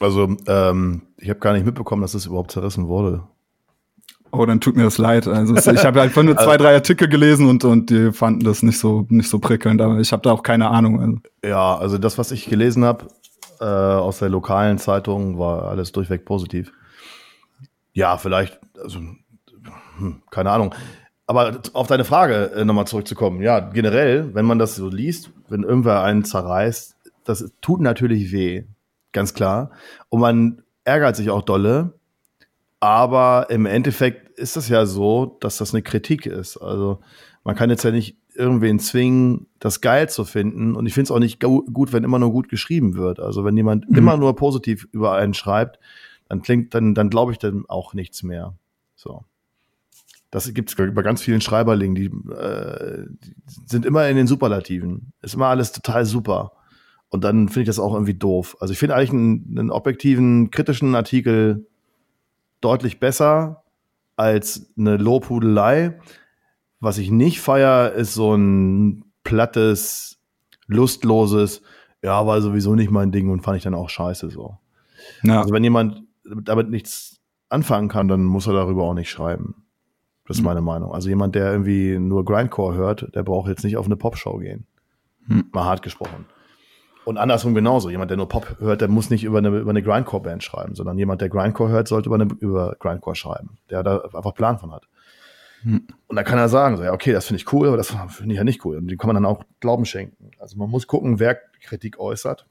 [0.00, 3.22] Also, ähm, ich habe gar nicht mitbekommen, dass es überhaupt zerrissen wurde.
[4.30, 5.26] Oh, dann tut mir das leid.
[5.26, 8.78] Also ich habe von nur zwei, drei Artikel gelesen und, und die fanden das nicht
[8.78, 11.00] so nicht so prickelnd, aber ich habe da auch keine Ahnung.
[11.00, 11.18] Also.
[11.44, 13.06] Ja, also das, was ich gelesen habe
[13.60, 16.72] äh, aus der lokalen Zeitung, war alles durchweg positiv.
[17.94, 19.00] Ja, vielleicht, also
[19.98, 20.74] hm, keine Ahnung.
[21.26, 23.42] Aber auf deine Frage äh, nochmal zurückzukommen.
[23.42, 28.64] Ja, generell, wenn man das so liest, wenn irgendwer einen zerreißt, das tut natürlich weh
[29.12, 29.70] ganz klar.
[30.08, 31.94] Und man ärgert sich auch dolle.
[32.80, 36.56] Aber im Endeffekt ist es ja so, dass das eine Kritik ist.
[36.56, 37.00] Also
[37.44, 40.76] man kann jetzt ja nicht irgendwen zwingen, das geil zu finden.
[40.76, 43.18] Und ich finde es auch nicht gut, wenn immer nur gut geschrieben wird.
[43.18, 43.98] Also wenn jemand mhm.
[43.98, 45.80] immer nur positiv über einen schreibt,
[46.28, 48.54] dann klingt, dann, dann glaube ich dann auch nichts mehr.
[48.94, 49.24] So.
[50.30, 53.34] Das gibt es bei ganz vielen Schreiberlingen, die, äh, die
[53.66, 55.12] sind immer in den Superlativen.
[55.22, 56.52] Ist immer alles total super.
[57.08, 58.56] Und dann finde ich das auch irgendwie doof.
[58.60, 61.66] Also ich finde eigentlich einen, einen, objektiven, kritischen Artikel
[62.60, 63.64] deutlich besser
[64.16, 65.98] als eine Lobhudelei.
[66.80, 70.18] Was ich nicht feier, ist so ein plattes,
[70.66, 71.62] lustloses,
[72.02, 74.58] ja, war sowieso nicht mein Ding und fand ich dann auch scheiße so.
[75.22, 75.40] Ja.
[75.40, 79.67] Also wenn jemand damit nichts anfangen kann, dann muss er darüber auch nicht schreiben.
[80.28, 80.44] Das ist hm.
[80.44, 80.92] meine Meinung.
[80.92, 84.66] Also jemand, der irgendwie nur Grindcore hört, der braucht jetzt nicht auf eine Popshow gehen.
[85.26, 85.46] Hm.
[85.52, 86.26] Mal hart gesprochen.
[87.04, 87.88] Und andersrum genauso.
[87.88, 90.98] Jemand, der nur Pop hört, der muss nicht über eine, über eine Grindcore-Band schreiben, sondern
[90.98, 94.72] jemand, der Grindcore hört, sollte über, eine, über Grindcore schreiben, der da einfach Plan von
[94.72, 94.86] hat.
[95.62, 95.86] Hm.
[96.06, 98.34] Und dann kann er sagen, so, ja, okay, das finde ich cool, aber das finde
[98.34, 98.76] ich ja nicht cool.
[98.76, 100.30] Und die kann man dann auch Glauben schenken.
[100.38, 102.46] Also man muss gucken, wer Kritik äußert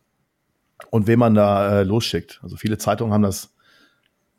[0.89, 2.39] und wem man da äh, losschickt.
[2.41, 3.53] Also viele Zeitungen haben das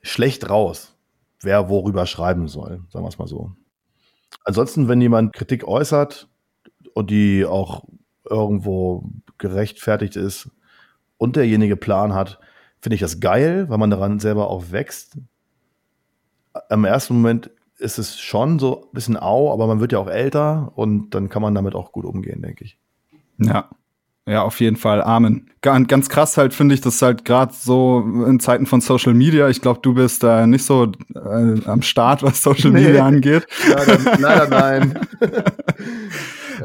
[0.03, 0.98] schlecht raus,
[1.41, 3.53] wer worüber schreiben soll, sagen wir es mal so.
[4.45, 6.29] Ansonsten, wenn jemand Kritik äußert
[6.95, 7.85] und die auch
[8.29, 9.05] irgendwo
[9.39, 10.51] gerechtfertigt ist
[11.17, 12.39] und derjenige Plan hat,
[12.81, 15.19] finde ich das geil, weil man daran selber auch wächst.
[16.71, 20.09] Im ersten Moment ist es schon so ein bisschen au, aber man wird ja auch
[20.09, 22.79] älter und dann kann man damit auch gut umgehen, denke ich.
[23.39, 23.71] Ja.
[24.29, 25.03] Ja, auf jeden Fall.
[25.03, 25.49] Amen.
[25.63, 29.49] Ganz krass halt finde ich das halt gerade so in Zeiten von Social Media.
[29.49, 32.99] Ich glaube, du bist da nicht so äh, am Start, was Social Media nee.
[33.01, 33.47] angeht.
[33.69, 34.99] Leider, leider nein.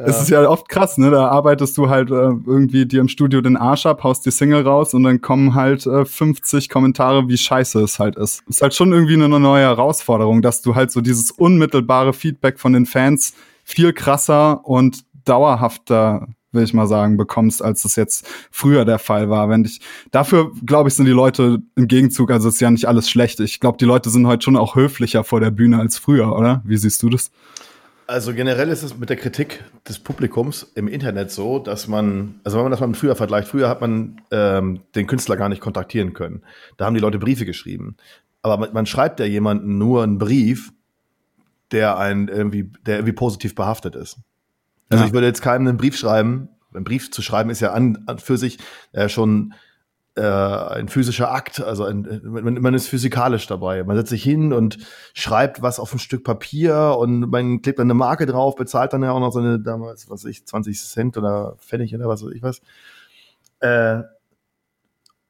[0.06, 1.12] Es ist ja oft krass, ne?
[1.12, 4.63] Da arbeitest du halt äh, irgendwie dir im Studio den Arsch ab, haust die Single
[4.63, 8.41] raus und dann kommen halt äh, 50 Kommentare, wie scheiße es halt ist.
[8.49, 12.73] Ist halt schon irgendwie eine neue Herausforderung, dass du halt so dieses unmittelbare Feedback von
[12.73, 18.86] den Fans viel krasser und dauerhafter will ich mal sagen, bekommst, als das jetzt früher
[18.86, 19.50] der Fall war.
[19.50, 23.10] Wenn ich dafür glaube ich sind die Leute im Gegenzug, also ist ja nicht alles
[23.10, 23.39] schlecht.
[23.39, 26.62] Ich glaube, die Leute sind heute schon auch höflicher vor der Bühne als früher, oder?
[26.66, 27.32] Wie siehst du das?
[28.06, 32.58] Also generell ist es mit der Kritik des Publikums im Internet so, dass man, also
[32.58, 35.62] wenn man das mal mit früher vergleicht, früher hat man ähm, den Künstler gar nicht
[35.62, 36.44] kontaktieren können.
[36.78, 37.96] Da haben die Leute Briefe geschrieben.
[38.42, 40.74] Aber man, schreibt ja jemanden nur einen Brief,
[41.72, 44.20] der ein irgendwie, der irgendwie positiv behaftet ist.
[44.89, 45.08] Also ja.
[45.08, 46.50] ich würde jetzt keinem einen Brief schreiben.
[46.74, 48.58] Ein Brief zu schreiben ist ja an, an für sich
[48.91, 49.54] äh, schon
[50.15, 53.84] äh, ein physischer Akt, also ein, man, man, ist physikalisch dabei.
[53.84, 54.78] Man setzt sich hin und
[55.13, 59.04] schreibt was auf ein Stück Papier und man klebt dann eine Marke drauf, bezahlt dann
[59.04, 62.24] ja auch noch so eine damals, was weiß ich, 20 Cent oder Pfennig oder was
[62.24, 62.62] weiß ich was.
[63.60, 64.04] Äh,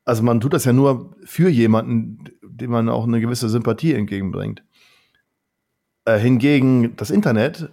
[0.06, 4.64] also man tut das ja nur für jemanden, dem man auch eine gewisse Sympathie entgegenbringt.
[6.06, 7.70] Äh, hingegen das Internet,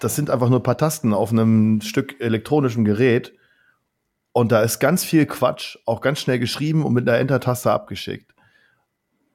[0.00, 3.34] das sind einfach nur ein paar Tasten auf einem Stück elektronischem Gerät
[4.32, 8.34] und da ist ganz viel Quatsch, auch ganz schnell geschrieben und mit einer Enter-Taste abgeschickt.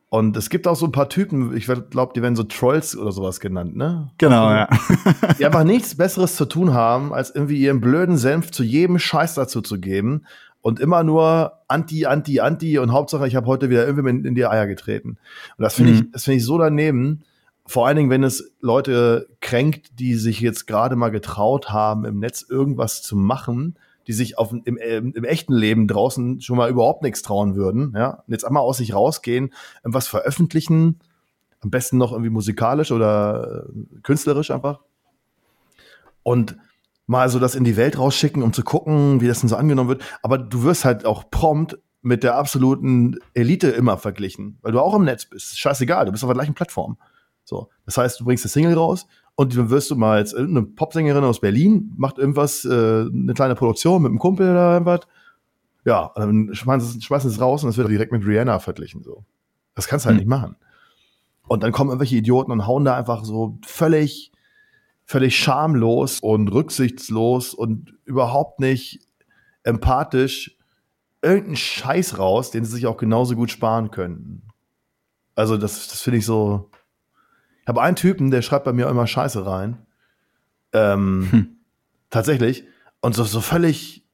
[0.09, 3.11] Und es gibt auch so ein paar Typen, ich glaube, die werden so Trolls oder
[3.11, 4.11] sowas genannt, ne?
[4.19, 4.69] Genau, ja.
[5.39, 9.33] die einfach nichts Besseres zu tun haben, als irgendwie ihren blöden Senf zu jedem Scheiß
[9.33, 10.25] dazu zu geben
[10.61, 14.35] und immer nur Anti, Anti, Anti und Hauptsache, ich habe heute wieder irgendwie in, in
[14.35, 15.17] die Eier getreten.
[15.57, 15.97] Und das finde mhm.
[15.97, 17.23] ich, das finde ich so daneben.
[17.65, 22.19] Vor allen Dingen, wenn es Leute kränkt, die sich jetzt gerade mal getraut haben, im
[22.19, 26.69] Netz irgendwas zu machen die sich auf, im, im, im echten Leben draußen schon mal
[26.69, 30.99] überhaupt nichts trauen würden, ja, und jetzt einmal aus sich rausgehen, was veröffentlichen,
[31.61, 34.81] am besten noch irgendwie musikalisch oder äh, künstlerisch einfach.
[36.23, 36.57] Und
[37.05, 39.89] mal so das in die Welt rausschicken, um zu gucken, wie das denn so angenommen
[39.89, 40.03] wird.
[40.21, 44.95] Aber du wirst halt auch prompt mit der absoluten Elite immer verglichen, weil du auch
[44.95, 45.57] im Netz bist.
[45.57, 46.97] Scheißegal, du bist auf der gleichen Plattform.
[47.43, 50.67] So, das heißt, du bringst eine Single raus und dann wirst du mal als irgendeine
[50.67, 55.01] Popsängerin aus Berlin macht irgendwas, äh, eine kleine Produktion mit einem Kumpel oder irgendwas.
[55.85, 59.03] Ja, und dann schmeißen sie es raus und es wird direkt mit Rihanna verglichen.
[59.03, 59.25] So,
[59.75, 60.19] das kannst du halt mhm.
[60.19, 60.55] nicht machen.
[61.47, 64.31] Und dann kommen irgendwelche Idioten und hauen da einfach so völlig,
[65.03, 69.01] völlig schamlos und rücksichtslos und überhaupt nicht
[69.63, 70.57] empathisch
[71.21, 74.43] irgendeinen Scheiß raus, den sie sich auch genauso gut sparen könnten.
[75.35, 76.69] Also, das, das finde ich so.
[77.63, 79.85] Ich habe einen Typen, der schreibt bei mir immer Scheiße rein.
[80.73, 81.57] Ähm, hm.
[82.09, 82.65] Tatsächlich.
[83.01, 84.05] Und so, so völlig,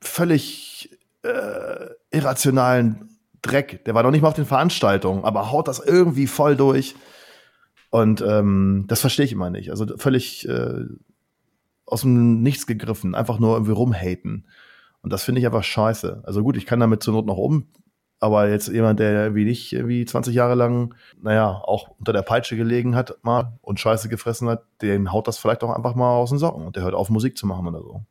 [0.00, 3.84] völlig äh, irrationalen Dreck.
[3.84, 6.94] Der war noch nicht mal auf den Veranstaltungen, aber haut das irgendwie voll durch.
[7.90, 9.70] Und ähm, das verstehe ich immer nicht.
[9.70, 10.84] Also völlig äh,
[11.84, 14.46] aus dem Nichts gegriffen, einfach nur irgendwie rumhaten.
[15.02, 16.22] Und das finde ich einfach scheiße.
[16.24, 17.68] Also gut, ich kann damit zur Not noch um,
[18.22, 22.56] aber jetzt jemand, der irgendwie nicht irgendwie 20 Jahre lang, naja, auch unter der Peitsche
[22.56, 26.30] gelegen hat mal und Scheiße gefressen hat, den haut das vielleicht auch einfach mal aus
[26.30, 28.02] den Socken und der hört auf, Musik zu machen oder so.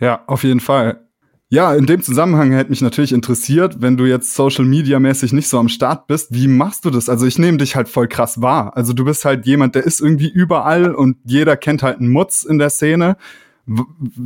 [0.00, 1.00] Ja, auf jeden Fall.
[1.50, 5.48] Ja, in dem Zusammenhang hätte mich natürlich interessiert, wenn du jetzt Social Media mäßig nicht
[5.48, 7.08] so am Start bist, wie machst du das?
[7.08, 8.76] Also ich nehme dich halt voll krass wahr.
[8.76, 12.42] Also du bist halt jemand, der ist irgendwie überall und jeder kennt halt einen Mutz
[12.42, 13.16] in der Szene.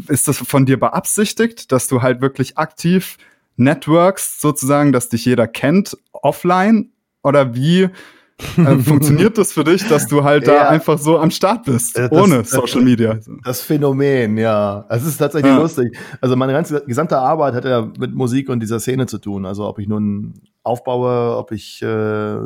[0.08, 3.18] Ist das von dir beabsichtigt, dass du halt wirklich aktiv
[3.62, 6.90] networks sozusagen, dass dich jeder kennt offline?
[7.22, 10.54] Oder wie äh, funktioniert das für dich, dass du halt ja.
[10.54, 13.18] da einfach so am Start bist, das, ohne Social Media?
[13.44, 14.84] Das Phänomen, ja.
[14.88, 15.58] Es ist tatsächlich ja.
[15.58, 15.96] lustig.
[16.20, 19.46] Also meine ganze gesamte Arbeit hat ja mit Musik und dieser Szene zu tun.
[19.46, 22.36] Also ob ich nun aufbaue, ob ich äh,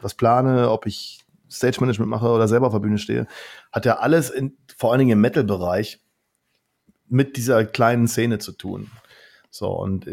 [0.00, 3.26] was plane, ob ich Stage Management mache oder selber auf der Bühne stehe,
[3.72, 6.00] hat ja alles in, vor allen Dingen im Metal-Bereich
[7.08, 8.90] mit dieser kleinen Szene zu tun.
[9.50, 10.06] So, und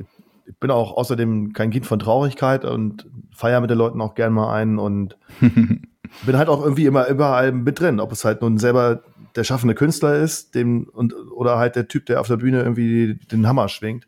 [0.45, 4.33] ich bin auch außerdem kein Kind von Traurigkeit und feiere mit den Leuten auch gern
[4.33, 8.57] mal ein und bin halt auch irgendwie immer überall mit drin, ob es halt nun
[8.57, 9.03] selber
[9.35, 13.15] der schaffende Künstler ist, dem und oder halt der Typ, der auf der Bühne irgendwie
[13.31, 14.07] den Hammer schwingt.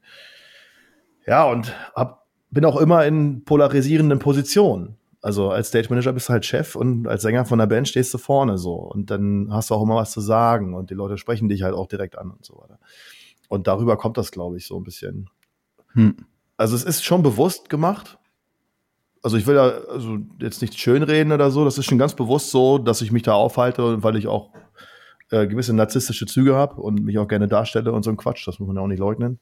[1.26, 4.98] Ja, und hab, bin auch immer in polarisierenden Positionen.
[5.21, 8.13] Also als Stage Manager bist du halt Chef und als Sänger von der Band stehst
[8.13, 11.17] du vorne so und dann hast du auch immer was zu sagen und die Leute
[11.17, 12.78] sprechen dich halt auch direkt an und so weiter.
[13.50, 15.30] Und darüber kommt das, glaube ich, so ein bisschen.
[15.95, 16.15] Hm.
[16.58, 18.17] Also es ist schon bewusst gemacht.
[19.21, 21.65] Also ich will da also jetzt nicht schönreden oder so.
[21.65, 24.51] Das ist schon ganz bewusst so, dass ich mich da aufhalte, weil ich auch
[25.31, 28.47] äh, gewisse narzisstische Züge habe und mich auch gerne darstelle und so ein Quatsch.
[28.47, 29.39] Das muss man ja auch nicht leugnen.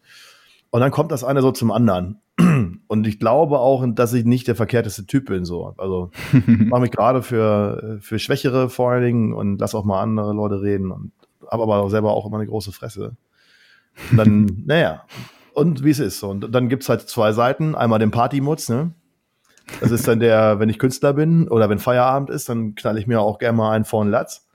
[0.70, 2.20] Und dann kommt das eine so zum anderen.
[2.88, 5.46] Und ich glaube auch, dass ich nicht der verkehrteste Typ bin.
[5.46, 5.76] So.
[5.78, 6.10] Also
[6.48, 10.64] mache mich gerade für, für Schwächere vor allen Dingen und lass auch mal andere Leute
[10.64, 11.12] reden und
[11.48, 13.16] habe aber selber auch immer eine große Fresse.
[14.10, 15.04] Und dann, naja,
[15.54, 16.24] und wie es ist.
[16.24, 17.76] Und dann gibt's halt zwei Seiten.
[17.76, 18.94] Einmal den Partymutz, ne?
[19.80, 23.08] Das ist dann der, wenn ich Künstler bin oder wenn Feierabend ist, dann knall ich
[23.08, 24.46] mir auch gerne mal einen vor den Latz.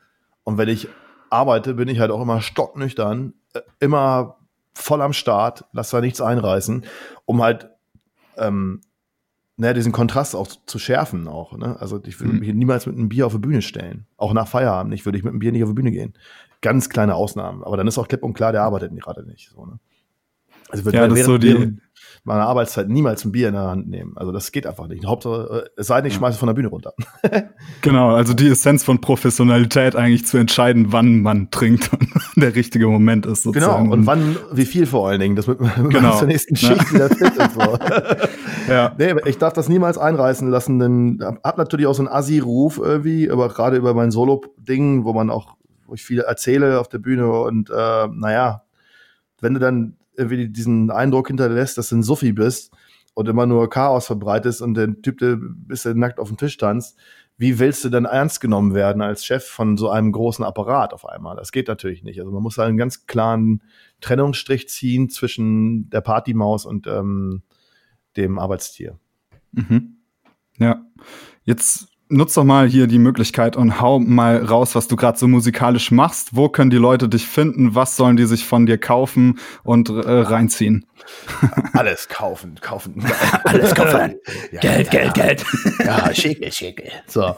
[0.44, 0.88] Und wenn ich
[1.30, 4.36] arbeite, bin ich halt auch immer stocknüchtern, äh, immer
[4.74, 6.84] voll am Start, lass da nichts einreißen,
[7.24, 7.70] um halt
[8.36, 8.80] ähm,
[9.56, 11.56] ne, diesen Kontrast auch zu schärfen auch.
[11.56, 11.76] Ne?
[11.80, 12.40] Also ich würde mhm.
[12.40, 14.06] mich niemals mit einem Bier auf die Bühne stellen.
[14.16, 16.14] Auch nach Feierabend nicht, würde ich mit einem Bier nicht auf die Bühne gehen.
[16.60, 17.64] Ganz kleine Ausnahmen.
[17.64, 19.50] Aber dann ist auch klipp und klar, der arbeitet gerade nicht.
[19.50, 19.78] So, ne?
[20.68, 21.78] Also wird ja, das so die
[22.28, 24.12] meiner Arbeitszeit niemals ein Bier in der Hand nehmen.
[24.16, 25.06] Also das geht einfach nicht.
[25.06, 26.92] Hauptsache, äh, es sei denn, ich schmeiße von der Bühne runter.
[27.80, 32.86] genau, also die Essenz von Professionalität eigentlich zu entscheiden, wann man trinkt und der richtige
[32.86, 33.84] Moment ist sozusagen.
[33.84, 35.58] Genau, und wann, wie viel vor allen Dingen, das mit,
[35.90, 36.18] genau.
[36.18, 36.92] zur nächsten Schicht ja.
[36.92, 37.54] wieder fit ist.
[37.54, 37.78] So.
[38.72, 38.94] ja.
[38.98, 43.30] Nee, ich darf das niemals einreißen lassen, denn hab natürlich auch so einen Assi-Ruf irgendwie,
[43.30, 47.30] aber gerade über mein Solo-Ding, wo man auch, wo ich viel erzähle auf der Bühne
[47.30, 48.64] und äh, naja,
[49.40, 52.72] wenn du dann irgendwie diesen Eindruck hinterlässt, dass du ein Suffi bist
[53.14, 56.56] und immer nur Chaos verbreitest und der Typ, der bis der nackt auf dem Tisch
[56.56, 56.98] tanzt,
[57.36, 61.06] wie willst du dann ernst genommen werden als Chef von so einem großen Apparat auf
[61.06, 61.36] einmal?
[61.36, 62.18] Das geht natürlich nicht.
[62.18, 63.62] Also man muss einen ganz klaren
[64.00, 67.42] Trennungsstrich ziehen zwischen der Partymaus und ähm,
[68.16, 68.98] dem Arbeitstier.
[69.52, 69.98] Mhm.
[70.58, 70.84] Ja.
[71.44, 75.28] Jetzt nutz doch mal hier die Möglichkeit und hau mal raus, was du gerade so
[75.28, 76.34] musikalisch machst.
[76.34, 77.74] Wo können die Leute dich finden?
[77.74, 80.86] Was sollen die sich von dir kaufen und äh, reinziehen?
[81.74, 83.04] Alles kaufen, kaufen.
[83.44, 84.16] Alles kaufen.
[84.52, 85.44] ja, Geld, ja, Geld, Geld.
[85.84, 86.90] Ja, schicke, schicke.
[87.06, 87.34] So.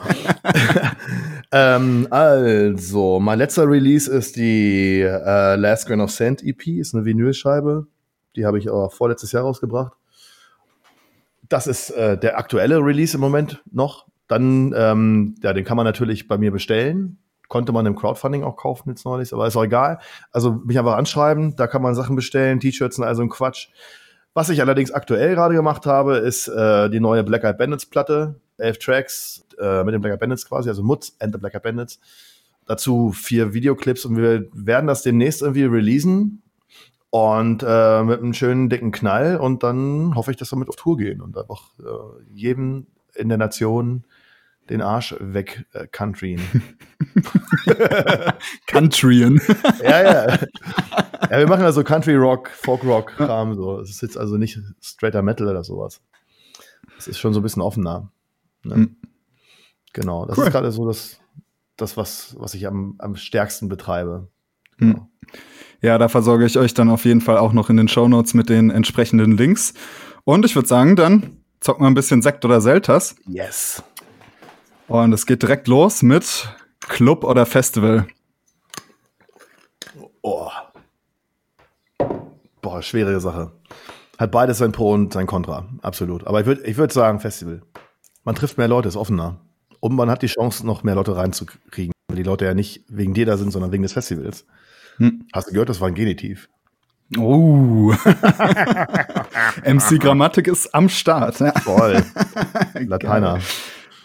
[1.51, 7.05] ähm, also, mein letzter Release ist die äh, Last Grain of Sand EP, ist eine
[7.05, 7.87] Vinylscheibe.
[8.35, 9.93] Die habe ich aber vorletztes Jahr rausgebracht.
[11.49, 14.05] Das ist äh, der aktuelle Release im Moment noch.
[14.31, 17.17] Dann, ähm, ja, den kann man natürlich bei mir bestellen.
[17.49, 19.99] Konnte man im Crowdfunding auch kaufen jetzt neulich, aber ist auch egal.
[20.31, 23.67] Also mich einfach anschreiben, da kann man Sachen bestellen, T-Shirts und all so ein Quatsch.
[24.33, 28.39] Was ich allerdings aktuell gerade gemacht habe, ist äh, die neue Black Eyed Bandits Platte.
[28.57, 31.63] Elf Tracks äh, mit den Black Eyed Bandits quasi, also Mutz and the Black Eyed
[31.63, 31.99] Bandits.
[32.67, 36.41] Dazu vier Videoclips und wir werden das demnächst irgendwie releasen.
[37.09, 40.77] Und äh, mit einem schönen dicken Knall und dann hoffe ich, dass wir mit auf
[40.77, 44.05] Tour gehen und einfach äh, jedem in der Nation
[44.71, 46.41] den Arsch weg äh, countryen.
[48.67, 49.41] Countryen.
[49.83, 50.39] ja, ja.
[51.29, 53.79] Ja, wir machen also Country Rock, Folk Rock Kram so.
[53.79, 56.01] Es ist jetzt also nicht straighter Metal oder sowas.
[56.97, 58.11] Es ist schon so ein bisschen offener.
[58.63, 58.75] Ne?
[58.75, 58.95] Mhm.
[59.93, 60.45] Genau, das Cool.
[60.45, 61.19] ist gerade so das,
[61.75, 64.29] das was, was ich am, am stärksten betreibe.
[64.77, 65.07] Hm.
[65.81, 68.49] Ja, da versorge ich euch dann auf jeden Fall auch noch in den Shownotes mit
[68.49, 69.73] den entsprechenden Links.
[70.23, 73.15] Und ich würde sagen, dann zocken wir ein bisschen Sekt oder Selters.
[73.27, 73.83] Yes.
[74.91, 76.49] Und es geht direkt los mit
[76.81, 78.07] Club oder Festival.
[80.21, 80.49] Oh.
[82.61, 83.53] Boah, schwere Sache.
[84.17, 85.69] Hat beides sein Pro und sein Contra.
[85.81, 86.27] Absolut.
[86.27, 87.61] Aber ich würde ich würd sagen, Festival.
[88.25, 89.39] Man trifft mehr Leute, ist offener.
[89.79, 91.93] Und man hat die Chance, noch mehr Leute reinzukriegen.
[92.09, 94.45] Weil die Leute ja nicht wegen dir da sind, sondern wegen des Festivals.
[94.97, 95.25] Hm.
[95.31, 96.49] Hast du gehört, das war ein Genitiv.
[97.17, 97.93] Oh.
[99.63, 101.37] MC Grammatik ist am Start.
[101.63, 102.03] Voll.
[102.73, 103.39] Lateiner.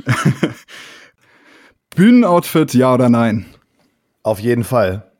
[1.94, 3.46] Bühnenoutfit, ja oder nein?
[4.22, 5.10] Auf jeden Fall.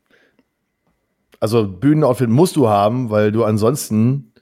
[1.40, 4.32] Also Bühnenoutfit musst du haben, weil du ansonsten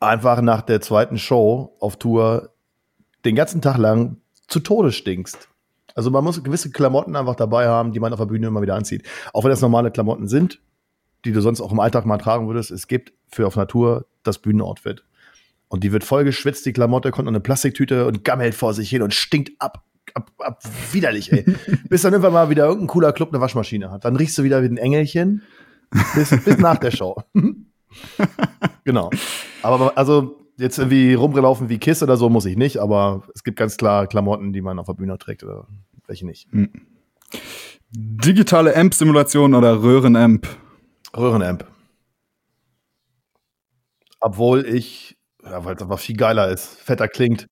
[0.00, 2.50] einfach nach der zweiten Show auf Tour
[3.24, 4.16] den ganzen Tag lang
[4.48, 5.48] zu Tode stinkst.
[5.94, 8.74] Also man muss gewisse Klamotten einfach dabei haben, die man auf der Bühne immer wieder
[8.74, 9.06] anzieht.
[9.32, 10.60] Auch wenn das normale Klamotten sind,
[11.24, 12.70] die du sonst auch im Alltag mal tragen würdest.
[12.70, 15.04] Es gibt für auf Natur das Bühnenoutfit.
[15.70, 18.90] Und die wird voll geschwitzt, die Klamotte, kommt in eine Plastiktüte und gammelt vor sich
[18.90, 19.84] hin und stinkt ab.
[20.14, 21.44] Ab, ab, widerlich, ey.
[21.88, 24.04] bis dann irgendwann mal wieder irgendein cooler Club eine Waschmaschine hat.
[24.04, 25.42] Dann riechst du wieder wie ein Engelchen.
[26.16, 27.16] Bis, bis nach der Show.
[28.84, 29.10] genau.
[29.62, 33.56] Aber also jetzt irgendwie rumgelaufen wie Kiss oder so muss ich nicht, aber es gibt
[33.56, 35.68] ganz klar Klamotten, die man auf der Bühne trägt oder
[36.08, 36.48] welche nicht.
[37.90, 40.48] Digitale Amp-Simulation oder Röhrenamp?
[41.16, 41.64] Röhrenamp.
[44.20, 47.48] Obwohl ich, ja, weil es einfach viel geiler ist, fetter klingt.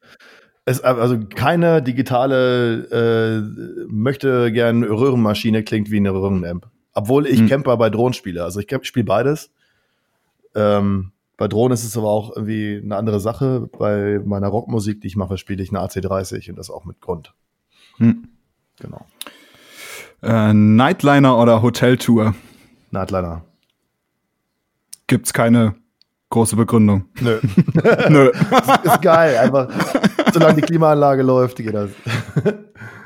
[0.64, 6.68] Es, also keine digitale äh, möchte gern Röhrenmaschine klingt wie eine Röhrenamp.
[6.92, 7.48] Obwohl ich Hm.
[7.48, 8.44] Camper bei Drohnen spiele.
[8.44, 9.50] Also ich spiele beides.
[10.54, 13.68] Ähm, bei Drohnen ist es aber auch irgendwie eine andere Sache.
[13.78, 17.32] Bei meiner Rockmusik, die ich mache, spiele ich eine AC30 und das auch mit Grund.
[17.98, 18.28] Hm.
[18.80, 19.06] Genau.
[20.22, 22.34] Äh, Nightliner oder Hoteltour?
[22.90, 23.44] Nightliner.
[25.06, 25.76] Gibt's keine
[26.30, 27.06] große Begründung.
[27.20, 27.38] Nö.
[28.08, 28.30] Nö.
[28.82, 29.36] ist geil.
[29.38, 29.68] Einfach,
[30.32, 31.90] solange die Klimaanlage läuft, geht das.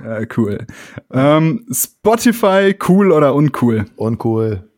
[0.04, 0.66] Ja, cool.
[1.12, 3.84] Ähm, Spotify, cool oder uncool?
[3.94, 4.68] Uncool.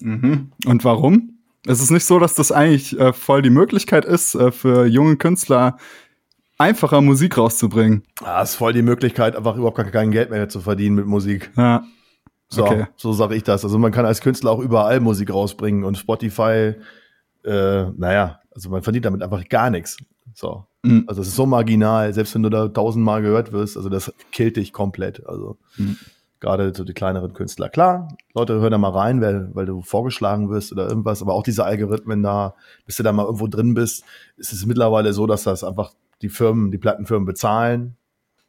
[0.00, 0.52] Mhm.
[0.66, 1.38] Und warum?
[1.66, 5.16] Es ist nicht so, dass das eigentlich äh, voll die Möglichkeit ist, äh, für junge
[5.16, 5.78] Künstler
[6.58, 8.02] einfacher Musik rauszubringen.
[8.22, 11.50] Ah, ist voll die Möglichkeit, einfach überhaupt gar kein Geld mehr zu verdienen mit Musik.
[11.56, 11.82] Ja.
[12.48, 12.84] So, Okay.
[12.96, 13.64] so sage ich das.
[13.64, 16.74] Also man kann als Künstler auch überall Musik rausbringen und Spotify,
[17.44, 19.96] äh, naja, also man verdient damit einfach gar nichts.
[20.34, 20.64] So.
[20.82, 21.04] Mhm.
[21.06, 24.56] Also es ist so marginal, selbst wenn du da tausendmal gehört wirst, also das killt
[24.56, 25.26] dich komplett.
[25.26, 25.96] Also Mhm.
[26.40, 27.68] gerade so die kleineren Künstler.
[27.68, 31.42] Klar, Leute hören da mal rein, weil, weil du vorgeschlagen wirst oder irgendwas, aber auch
[31.42, 32.54] diese Algorithmen da,
[32.86, 34.04] bis du da mal irgendwo drin bist,
[34.36, 35.92] ist es mittlerweile so, dass das einfach
[36.22, 37.96] die Firmen, die Plattenfirmen bezahlen,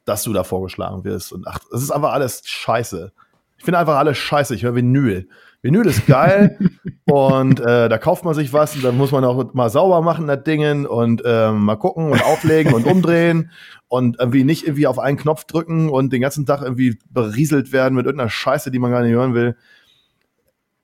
[0.05, 1.31] dass du da vorgeschlagen wirst.
[1.33, 3.11] Und ach, das ist einfach alles scheiße.
[3.57, 4.53] Ich finde einfach alles scheiße.
[4.55, 5.27] Ich höre Vinyl.
[5.65, 6.59] Vinyl ist geil
[7.05, 10.27] und äh, da kauft man sich was und dann muss man auch mal sauber machen,
[10.27, 13.49] das Dingen und ähm, mal gucken und auflegen und umdrehen
[13.87, 17.95] und irgendwie nicht irgendwie auf einen Knopf drücken und den ganzen Tag irgendwie berieselt werden
[17.95, 19.57] mit irgendeiner Scheiße, die man gar nicht hören will.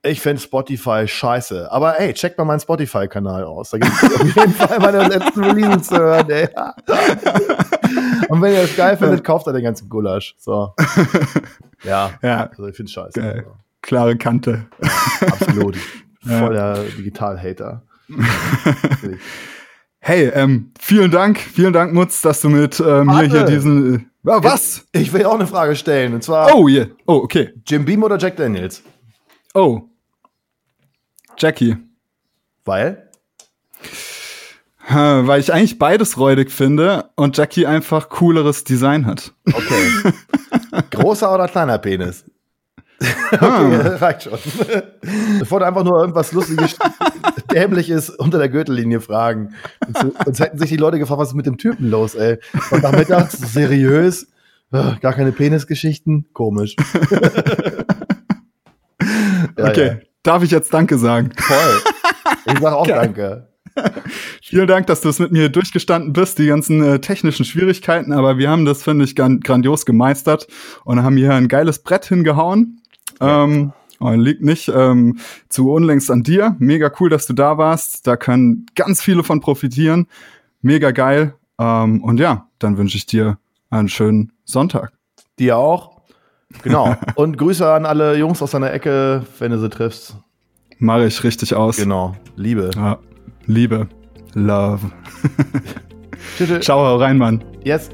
[0.04, 1.70] Ich finde Spotify scheiße.
[1.70, 3.70] Aber ey, check mal meinen Spotify-Kanal aus.
[3.70, 6.48] Da gibt es auf jeden Fall meine letzten Releases zu hören, ey.
[8.28, 10.34] Und wenn ihr das geil findet, kauft ihr den ganzen Gulasch.
[10.38, 10.74] So.
[11.84, 13.20] Ja, Ja, also ich finde es scheiße.
[13.20, 13.44] Geil.
[13.82, 14.66] Klare Kante.
[15.20, 15.76] Absolut.
[16.24, 16.38] Ja.
[16.38, 17.82] Voll der Digital-Hater.
[20.04, 23.94] Hey, ähm, vielen Dank, vielen Dank, Mutz, dass du mit äh, mir hier diesen.
[23.94, 24.84] Äh, wa- was?
[24.90, 26.12] Ich will auch eine Frage stellen.
[26.14, 26.86] Und zwar Oh, yeah.
[27.06, 27.52] Oh, okay.
[27.66, 28.82] Jim Beam oder Jack Daniels?
[29.54, 29.82] Oh.
[31.38, 31.76] Jackie.
[32.64, 33.08] Weil?
[34.88, 39.32] Weil ich eigentlich beides räudig finde und Jackie einfach cooleres Design hat.
[39.52, 40.12] Okay.
[40.90, 42.24] Großer oder kleiner Penis?
[43.32, 43.66] Ah.
[43.66, 44.38] Okay, reicht schon.
[45.42, 46.76] Ich wollte einfach nur irgendwas Lustiges,
[47.52, 49.54] Dämliches unter der Gürtellinie fragen.
[50.24, 52.38] Sonst hätten sich die Leute gefragt, was ist mit dem Typen los, ey?
[52.70, 54.28] Und nachmittags seriös,
[54.70, 56.76] ah, gar keine Penisgeschichten, komisch.
[59.58, 59.86] Ja, okay.
[59.86, 59.96] ja.
[60.22, 61.30] Darf ich jetzt Danke sagen?
[61.36, 61.92] Toll.
[62.46, 62.96] Ich sag auch Geil.
[62.96, 63.48] danke.
[64.42, 68.36] Vielen Dank, dass du es mit mir durchgestanden bist, die ganzen äh, technischen Schwierigkeiten, aber
[68.36, 70.46] wir haben das, finde ich, grandios gemeistert
[70.84, 72.81] und haben hier ein geiles Brett hingehauen.
[73.22, 75.18] Ähm, liegt nicht ähm,
[75.48, 76.56] zu unlängst an dir.
[76.58, 78.06] Mega cool, dass du da warst.
[78.06, 80.06] Da können ganz viele von profitieren.
[80.60, 81.34] Mega geil.
[81.58, 83.38] Ähm, und ja, dann wünsche ich dir
[83.70, 84.92] einen schönen Sonntag.
[85.38, 86.02] Dir auch.
[86.62, 86.96] Genau.
[87.14, 90.16] Und Grüße an alle Jungs aus deiner Ecke, wenn du sie triffst.
[90.78, 91.76] Mache ich richtig aus.
[91.76, 92.14] Genau.
[92.36, 92.70] Liebe.
[92.74, 92.98] Ja.
[93.46, 93.88] Liebe.
[94.34, 94.90] Love.
[96.60, 97.44] Ciao, hau rein, Mann.
[97.64, 97.90] Yes.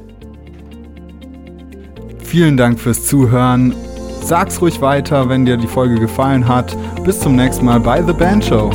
[2.18, 3.74] Vielen Dank fürs Zuhören.
[4.23, 6.77] Sag's ruhig weiter, wenn dir die Folge gefallen hat.
[7.05, 8.71] Bis zum nächsten Mal bei The Band Show.